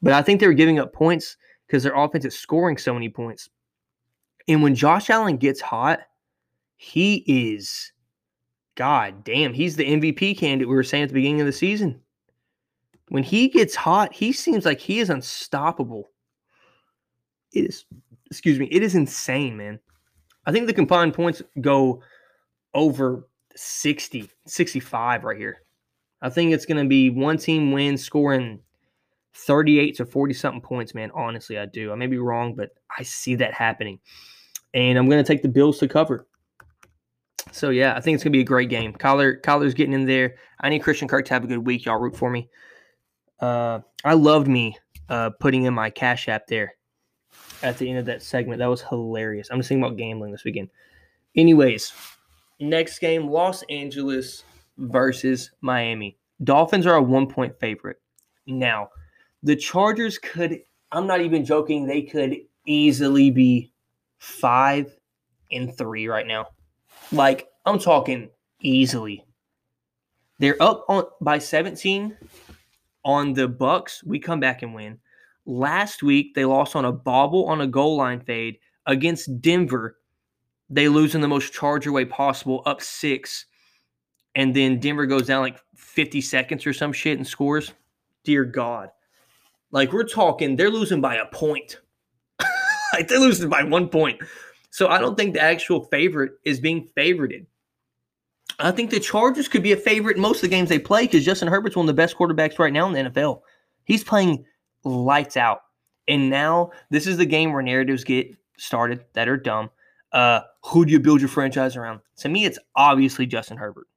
[0.04, 3.50] But I think they're giving up points because their offense is scoring so many points.
[4.50, 6.02] And when Josh Allen gets hot,
[6.76, 7.94] he is
[8.76, 12.02] God damn, he's the MVP candidate we were saying at the beginning of the season.
[13.10, 16.10] When he gets hot, he seems like he is unstoppable.
[17.54, 17.86] It is,
[18.30, 19.80] excuse me, it is insane, man.
[20.46, 22.02] I think the combined points go
[22.74, 25.62] over 60, 65 right here.
[26.22, 28.60] I think it's going to be one team win scoring
[29.36, 31.12] 38 to 40 something points, man.
[31.14, 31.92] Honestly, I do.
[31.92, 34.00] I may be wrong, but I see that happening.
[34.74, 36.28] And I'm going to take the Bills to cover.
[37.54, 38.94] So yeah, I think it's gonna be a great game.
[38.94, 40.36] Kyler, Kyler's getting in there.
[40.60, 41.86] I need Christian Kirk to have a good week.
[41.86, 42.50] Y'all root for me.
[43.40, 44.76] Uh, I loved me
[45.08, 46.74] uh, putting in my Cash App there
[47.62, 48.58] at the end of that segment.
[48.58, 49.50] That was hilarious.
[49.52, 50.70] I'm just thinking about gambling this weekend.
[51.36, 51.94] Anyways,
[52.60, 54.44] next game: Los Angeles
[54.78, 56.18] versus Miami.
[56.44, 57.98] Dolphins are a one point favorite.
[58.48, 58.90] Now,
[59.44, 60.62] the Chargers could.
[60.92, 61.86] I'm not even joking.
[61.86, 63.72] They could easily be
[64.18, 64.96] five
[65.52, 66.48] and three right now.
[67.12, 68.30] Like I'm talking
[68.62, 69.26] easily.
[70.40, 72.18] They're up on by 17
[73.06, 74.04] on the Bucs.
[74.06, 75.00] We come back and win.
[75.46, 79.98] Last week they lost on a bobble on a goal line fade against Denver.
[80.70, 83.46] They lose in the most Charger way possible, up six,
[84.36, 87.74] and then Denver goes down like 50 seconds or some shit and scores.
[88.24, 88.90] Dear God,
[89.74, 91.82] like we're talking, they're losing by a point.
[92.94, 94.22] like they're losing by one point.
[94.70, 97.48] So I don't think the actual favorite is being favorited.
[98.60, 101.26] I think the Chargers could be a favorite most of the games they play because
[101.26, 103.42] Justin Herbert's one of the best quarterbacks right now in the NFL.
[103.84, 104.46] He's playing
[104.84, 105.62] lights out.
[106.08, 109.72] And now this is the game where narratives get started that are dumb.
[110.12, 112.00] Uh, who do you build your franchise around?
[112.18, 113.88] To me, it's obviously Justin Herbert.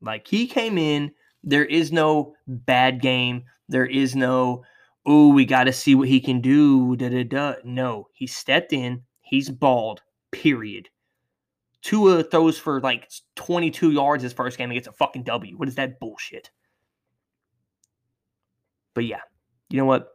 [0.00, 1.10] Like he came in,
[1.42, 3.44] there is no bad game.
[3.68, 4.64] There is no,
[5.06, 6.96] oh, we got to see what he can do.
[6.96, 7.54] Da da da.
[7.64, 10.88] No, he stepped in, He's bald, period.
[11.82, 15.56] Tua throws for like 22 yards his first game and gets a fucking W.
[15.56, 16.50] What is that bullshit?
[18.92, 19.20] But yeah,
[19.68, 20.08] you know what?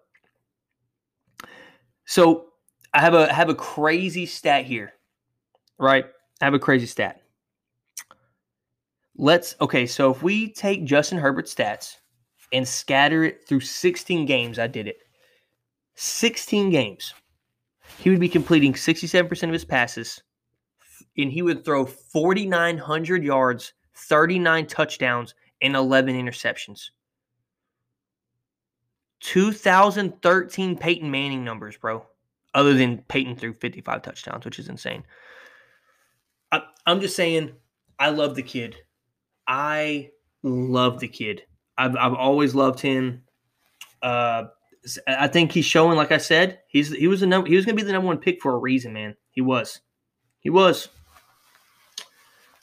[2.04, 2.48] So
[2.94, 4.92] I have a I have a crazy stat here,
[5.80, 6.06] right?
[6.42, 7.22] I have a crazy stat.
[9.16, 9.86] Let's okay.
[9.86, 12.00] So if we take Justin Herbert's stats
[12.56, 14.97] and scatter it through 16 games, I did it.
[15.95, 17.14] 16 games
[17.99, 20.22] he would be completing 67% of his passes
[21.18, 26.89] and he would throw 4,900 yards, 39 touchdowns, and 11 interceptions.
[29.22, 32.06] 2013 Peyton Manning numbers, bro.
[32.53, 35.03] Other than Peyton threw 55 touchdowns, which is insane.
[36.51, 37.53] I, I'm just saying,
[37.97, 38.76] I love the kid.
[39.47, 40.12] I
[40.43, 41.43] love the kid.
[41.78, 43.24] I've, I've always loved him.
[44.02, 44.46] Uh,
[45.08, 47.76] I think he's showing, like I said, he's he was a number, he was going
[47.76, 49.16] to be the number one pick for a reason, man.
[49.32, 49.82] He was,
[50.40, 50.90] he was.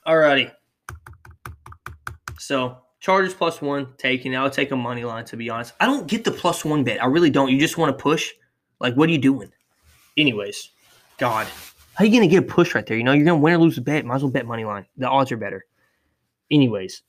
[0.07, 0.53] Alrighty.
[2.39, 4.37] So Chargers plus one taking.
[4.37, 5.75] I'll take a money line to be honest.
[5.81, 7.03] I don't get the plus one bet.
[7.03, 7.51] I really don't.
[7.51, 8.31] You just want to push.
[8.79, 9.51] Like, what are you doing?
[10.17, 10.71] Anyways,
[11.19, 11.49] God,
[11.95, 12.97] how are you gonna get a push right there?
[12.97, 14.05] You know, you're gonna win or lose a bet.
[14.05, 14.87] Might as well bet money line.
[14.97, 15.65] The odds are better.
[16.51, 17.03] Anyways,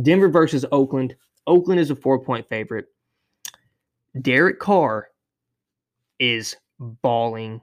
[0.00, 1.16] Denver versus Oakland.
[1.46, 2.86] Oakland is a four point favorite.
[4.20, 5.08] Derek Carr
[6.18, 7.60] is bawling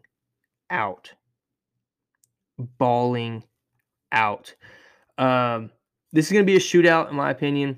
[0.69, 1.13] out.
[2.57, 3.43] Bawling
[4.11, 4.53] out.
[5.17, 5.71] Um,
[6.11, 7.77] this is going to be a shootout, in my opinion.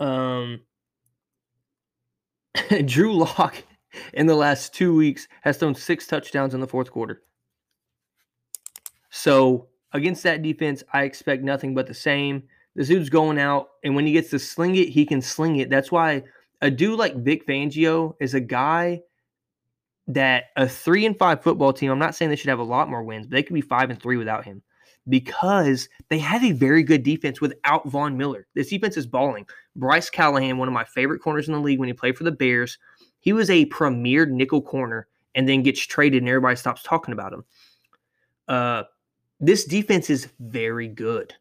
[0.00, 0.60] Um,
[2.84, 3.62] Drew Lock
[4.12, 7.22] in the last two weeks has thrown six touchdowns in the fourth quarter.
[9.10, 12.42] So against that defense, I expect nothing but the same.
[12.78, 15.68] The dude's going out, and when he gets to sling it, he can sling it.
[15.68, 16.22] That's why
[16.60, 19.02] a dude like Vic Fangio is a guy
[20.06, 21.90] that a three and five football team.
[21.90, 23.90] I'm not saying they should have a lot more wins, but they could be five
[23.90, 24.62] and three without him
[25.08, 28.46] because they have a very good defense without Von Miller.
[28.54, 29.44] This defense is balling.
[29.74, 32.30] Bryce Callahan, one of my favorite corners in the league when he played for the
[32.30, 32.78] Bears,
[33.18, 37.32] he was a premier nickel corner and then gets traded and everybody stops talking about
[37.32, 37.44] him.
[38.46, 38.84] Uh,
[39.40, 41.34] this defense is very good.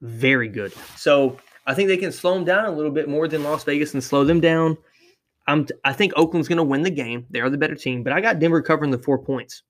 [0.00, 0.72] Very good.
[0.96, 3.94] So I think they can slow them down a little bit more than Las Vegas
[3.94, 4.76] and slow them down.
[5.46, 7.26] I'm, I think Oakland's going to win the game.
[7.30, 9.62] They are the better team, but I got Denver covering the four points.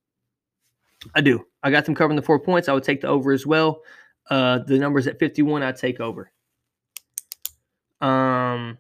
[1.14, 1.44] I do.
[1.62, 2.68] I got them covering the four points.
[2.68, 3.82] I would take the over as well.
[4.30, 6.30] Uh, the numbers at 51, I'd take over.
[8.00, 8.78] Um,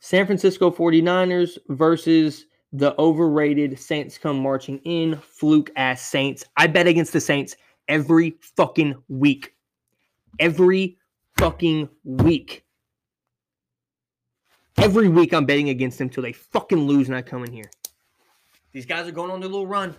[0.00, 5.16] San Francisco 49ers versus the overrated Saints come marching in.
[5.16, 6.44] Fluke ass Saints.
[6.56, 7.56] I bet against the Saints
[7.88, 9.53] every fucking week.
[10.38, 10.98] Every
[11.38, 12.64] fucking week.
[14.76, 17.70] Every week I'm betting against them till they fucking lose and I come in here.
[18.72, 19.94] These guys are going on their little run.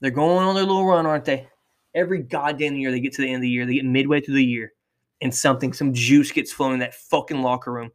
[0.00, 1.48] They're going on their little run, aren't they?
[1.94, 4.34] Every goddamn year they get to the end of the year, they get midway through
[4.34, 4.72] the year,
[5.20, 7.90] and something, some juice gets flowing in that fucking locker room.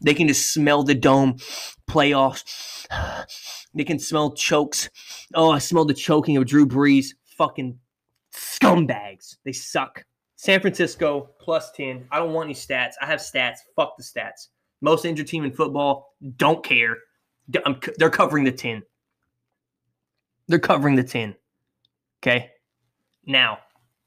[0.00, 1.36] They can just smell the dome
[1.88, 2.86] playoffs.
[3.74, 4.90] They can smell chokes.
[5.34, 7.08] Oh, I smell the choking of Drew Brees.
[7.36, 7.78] Fucking
[8.32, 9.36] scumbags.
[9.44, 10.04] They suck.
[10.38, 12.06] San Francisco plus 10.
[12.12, 12.92] I don't want any stats.
[13.02, 13.56] I have stats.
[13.74, 14.46] Fuck the stats.
[14.80, 16.14] Most injured team in football.
[16.36, 16.96] Don't care.
[17.48, 18.84] They're covering the 10.
[20.46, 21.34] They're covering the 10.
[22.22, 22.52] Okay.
[23.26, 23.58] Now,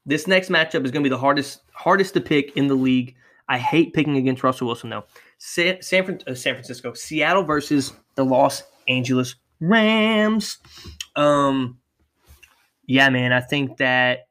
[0.06, 3.14] this next matchup is going to be the hardest hardest to pick in the league.
[3.50, 5.04] I hate picking against Russell Wilson though.
[5.36, 10.58] San, San, uh, San Francisco, Seattle versus the Los Angeles Rams.
[11.14, 11.78] Um,
[12.86, 14.28] yeah, man, I think that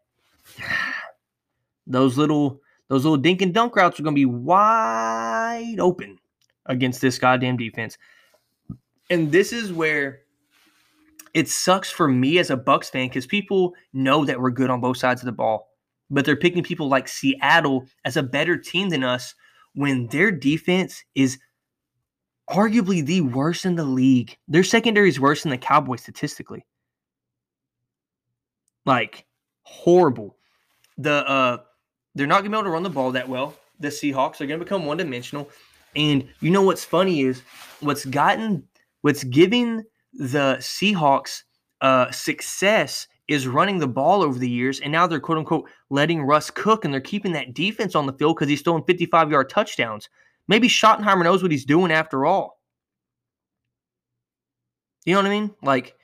[1.91, 6.19] those little those little dink and dunk routes are going to be wide open
[6.65, 7.97] against this goddamn defense.
[9.09, 10.21] And this is where
[11.33, 14.81] it sucks for me as a Bucs fan because people know that we're good on
[14.81, 15.69] both sides of the ball,
[16.09, 19.33] but they're picking people like Seattle as a better team than us
[19.73, 21.39] when their defense is
[22.49, 24.37] arguably the worst in the league.
[24.47, 26.65] Their secondary is worse than the Cowboys statistically.
[28.85, 29.25] Like
[29.63, 30.35] horrible.
[30.97, 31.57] The uh
[32.16, 33.55] they're not gonna be able to run the ball that well.
[33.80, 35.49] The Seahawks are gonna become one dimensional.
[35.95, 37.41] And you know what's funny is
[37.80, 38.64] what's gotten
[39.01, 39.84] what's giving
[40.14, 41.43] the Seahawks
[41.82, 46.22] uh, success is running the ball over the years, and now they're quote unquote letting
[46.24, 49.49] Russ cook, and they're keeping that defense on the field because he's throwing 55 yard
[49.49, 50.09] touchdowns.
[50.47, 52.59] Maybe Schottenheimer knows what he's doing after all.
[55.05, 55.51] You know what I mean?
[55.64, 55.95] Like,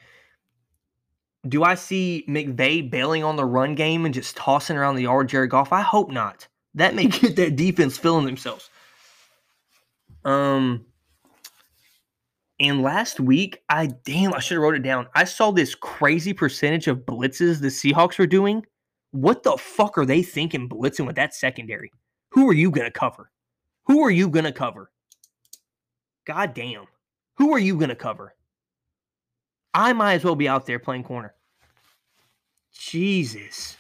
[1.48, 5.30] do I see McVay bailing on the run game and just tossing around the yard
[5.30, 5.72] Jared Goff?
[5.72, 6.48] I hope not.
[6.74, 8.70] That may get that defense feeling themselves.
[10.26, 10.86] Um,
[12.60, 15.08] and last week, I damn, I should have wrote it down.
[15.16, 18.66] I saw this crazy percentage of blitzes the Seahawks were doing.
[19.12, 21.92] What the fuck are they thinking blitzing with that secondary?
[22.32, 23.32] Who are you gonna cover?
[23.86, 24.92] Who are you gonna cover?
[26.26, 26.88] God damn.
[27.38, 28.36] Who are you gonna cover?
[29.78, 31.34] I might as well be out there playing corner.
[32.74, 33.78] Jesus.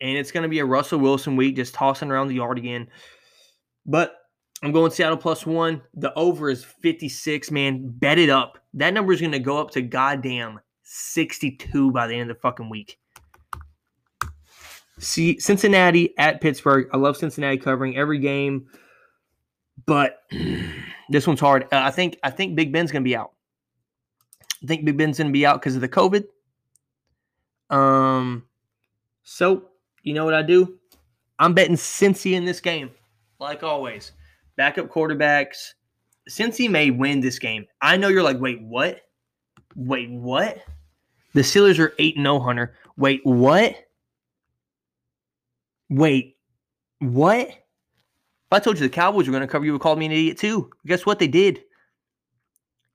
[0.00, 2.88] And it's gonna be a Russell Wilson week, just tossing around the yard again.
[3.86, 4.16] But
[4.62, 5.82] I'm going Seattle plus one.
[5.94, 7.88] The over is 56, man.
[7.88, 8.58] Bet it up.
[8.74, 12.40] That number is going to go up to goddamn 62 by the end of the
[12.40, 12.98] fucking week.
[14.98, 16.88] See, Cincinnati at Pittsburgh.
[16.92, 18.66] I love Cincinnati covering every game,
[19.86, 20.22] but
[21.08, 21.64] this one's hard.
[21.64, 23.30] Uh, I think I think Big Ben's going to be out.
[24.62, 26.24] I think Big Ben's going to be out because of the COVID.
[27.70, 28.44] Um,
[29.22, 29.68] so
[30.02, 30.78] you know what I do?
[31.38, 32.90] I'm betting Cincy in this game,
[33.38, 34.12] like always
[34.58, 35.72] backup quarterbacks.
[36.28, 39.00] Cincy may win this game, I know you're like, wait, what?
[39.74, 40.58] Wait, what?
[41.32, 42.74] The Steelers are 8 0, Hunter.
[42.98, 43.76] Wait, what?
[45.88, 46.36] Wait,
[46.98, 47.48] what?
[47.48, 50.12] If I told you the Cowboys were going to cover, you would call me an
[50.12, 50.70] idiot too.
[50.86, 51.18] Guess what?
[51.18, 51.62] They did.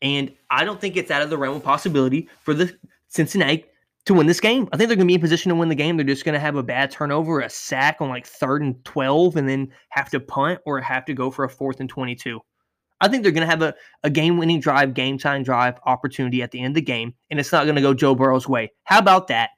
[0.03, 2.77] And I don't think it's out of the realm of possibility for the
[3.07, 3.65] Cincinnati
[4.05, 4.67] to win this game.
[4.71, 5.95] I think they're going to be in position to win the game.
[5.95, 9.37] They're just going to have a bad turnover, a sack on like third and 12,
[9.37, 12.41] and then have to punt or have to go for a fourth and 22.
[12.99, 13.73] I think they're going to have a,
[14.03, 17.39] a game winning drive, game time drive opportunity at the end of the game, and
[17.39, 18.71] it's not going to go Joe Burrow's way.
[18.83, 19.51] How about that?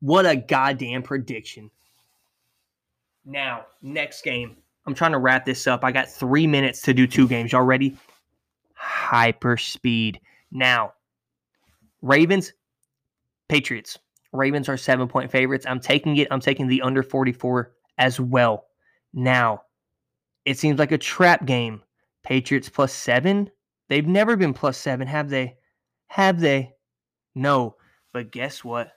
[0.00, 1.70] What a goddamn prediction.
[3.24, 4.56] Now, next game.
[4.86, 5.84] I'm trying to wrap this up.
[5.84, 7.52] I got three minutes to do two games.
[7.52, 7.96] Y'all ready?
[8.88, 10.18] Hyper speed.
[10.50, 10.94] Now,
[12.00, 12.54] Ravens
[13.48, 13.98] Patriots.
[14.32, 15.66] Ravens are seven point favorites.
[15.68, 16.28] I'm taking it.
[16.30, 18.66] I'm taking the under 44 as well.
[19.12, 19.62] Now,
[20.46, 21.82] it seems like a trap game.
[22.22, 23.50] Patriots plus seven.
[23.88, 25.56] They've never been plus seven, have they?
[26.08, 26.72] Have they?
[27.34, 27.76] No.
[28.12, 28.92] But guess what?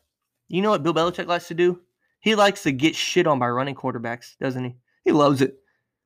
[0.47, 1.81] You know what Bill Belichick likes to do?
[2.21, 4.75] He likes to get shit on by running quarterbacks, doesn't he?
[5.03, 5.57] He loves it.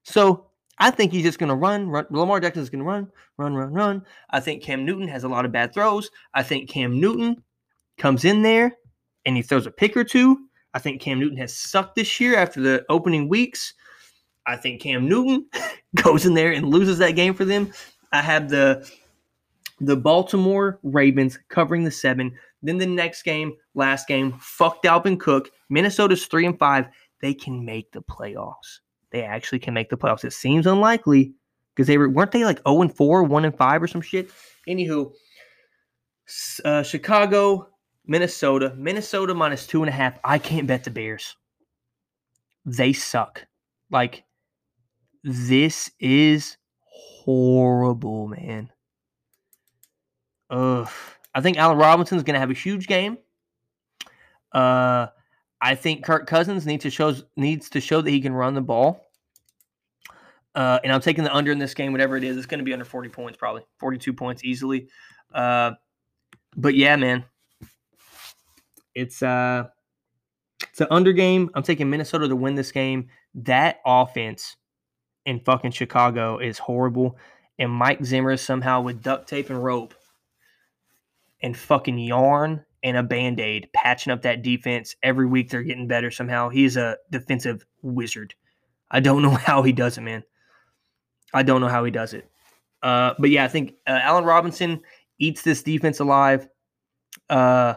[0.03, 2.05] So I think he's just going to run, run.
[2.09, 4.05] Lamar Jackson is going to run, run, run, run.
[4.29, 6.09] I think Cam Newton has a lot of bad throws.
[6.33, 7.41] I think Cam Newton
[7.97, 8.75] comes in there
[9.25, 10.47] and he throws a pick or two.
[10.73, 13.73] I think Cam Newton has sucked this year after the opening weeks.
[14.45, 15.45] I think Cam Newton
[15.95, 17.71] goes in there and loses that game for them.
[18.11, 18.89] I have the
[19.81, 22.37] the Baltimore Ravens covering the seven.
[22.61, 25.49] Then the next game, last game, fuck Dalvin Cook.
[25.69, 26.87] Minnesota's three and five.
[27.21, 28.79] They can make the playoffs.
[29.15, 30.25] They actually can make the playoffs.
[30.25, 31.33] It seems unlikely
[31.73, 34.29] because they were weren't they like 0 and 4, 1 and 5 or some shit.
[34.67, 35.13] Anywho,
[36.65, 37.69] uh, Chicago
[38.05, 40.19] Minnesota, Minnesota minus two and a half.
[40.21, 41.37] I can't bet the Bears.
[42.65, 43.47] They suck.
[43.89, 44.25] Like,
[45.23, 48.69] this is horrible, man.
[50.49, 50.89] Ugh.
[51.33, 53.17] I think Allen Robinson's going to have a huge game.
[54.51, 55.07] Uh,
[55.61, 58.61] I think Kirk Cousins needs to show needs to show that he can run the
[58.61, 59.04] ball.
[60.55, 62.37] Uh, and I'm taking the under in this game, whatever it is.
[62.37, 64.87] It's going to be under 40 points, probably 42 points easily.
[65.33, 65.71] Uh,
[66.55, 67.25] but yeah, man,
[68.93, 69.65] it's uh
[70.69, 71.49] It's an under game.
[71.53, 73.09] I'm taking Minnesota to win this game.
[73.35, 74.55] That offense
[75.25, 77.17] in fucking Chicago is horrible.
[77.59, 79.93] And Mike Zimmer somehow with duct tape and rope
[81.41, 84.95] and fucking yarn and a band aid patching up that defense.
[85.03, 86.49] Every week they're getting better somehow.
[86.49, 88.33] He's a defensive wizard.
[88.91, 90.23] I don't know how he does it, man.
[91.35, 92.29] I don't know how he does it.
[92.81, 94.81] Uh, but yeah, I think uh, Allen Robinson
[95.19, 96.47] eats this defense alive.
[97.29, 97.75] Uh,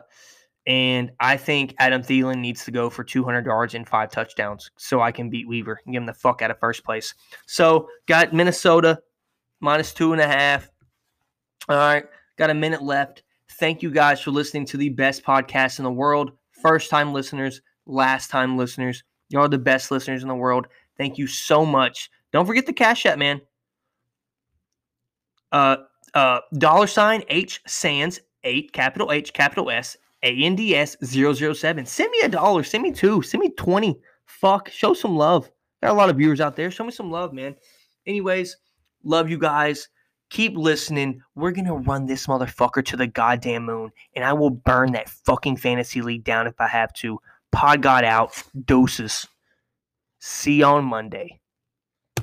[0.67, 5.01] and I think Adam Thielen needs to go for 200 yards and five touchdowns so
[5.01, 7.15] I can beat Weaver and get him the fuck out of first place.
[7.47, 9.01] So got Minnesota
[9.61, 10.71] minus two and a half.
[11.69, 12.05] All right,
[12.37, 13.23] got a minute left.
[13.53, 16.33] Thank you guys for listening to the best podcast in the world.
[16.63, 19.03] First time listeners, last time listeners.
[19.31, 20.67] You're the best listeners in the world.
[20.97, 22.11] Thank you so much.
[22.33, 23.41] Don't forget the cash app, man.
[25.53, 25.77] Uh,
[26.15, 31.87] uh, dollar sign H Sands eight capital H capital S ANDS 007.
[31.87, 32.65] Send me a dollar.
[32.65, 33.23] Send me two.
[33.23, 33.99] Send me 20.
[34.27, 34.69] Fuck.
[34.69, 35.51] Show some love.
[35.83, 36.71] Got a lot of viewers out there.
[36.71, 37.55] Show me some love, man.
[38.07, 38.57] Anyways,
[39.05, 39.89] love you guys.
[40.31, 41.23] Keep listening.
[41.35, 45.57] We're to run this motherfucker to the goddamn moon, and I will burn that fucking
[45.57, 47.19] fantasy league down if I have to.
[47.53, 48.43] Pod God out.
[48.65, 49.27] Doses.
[50.19, 51.41] See you on Monday.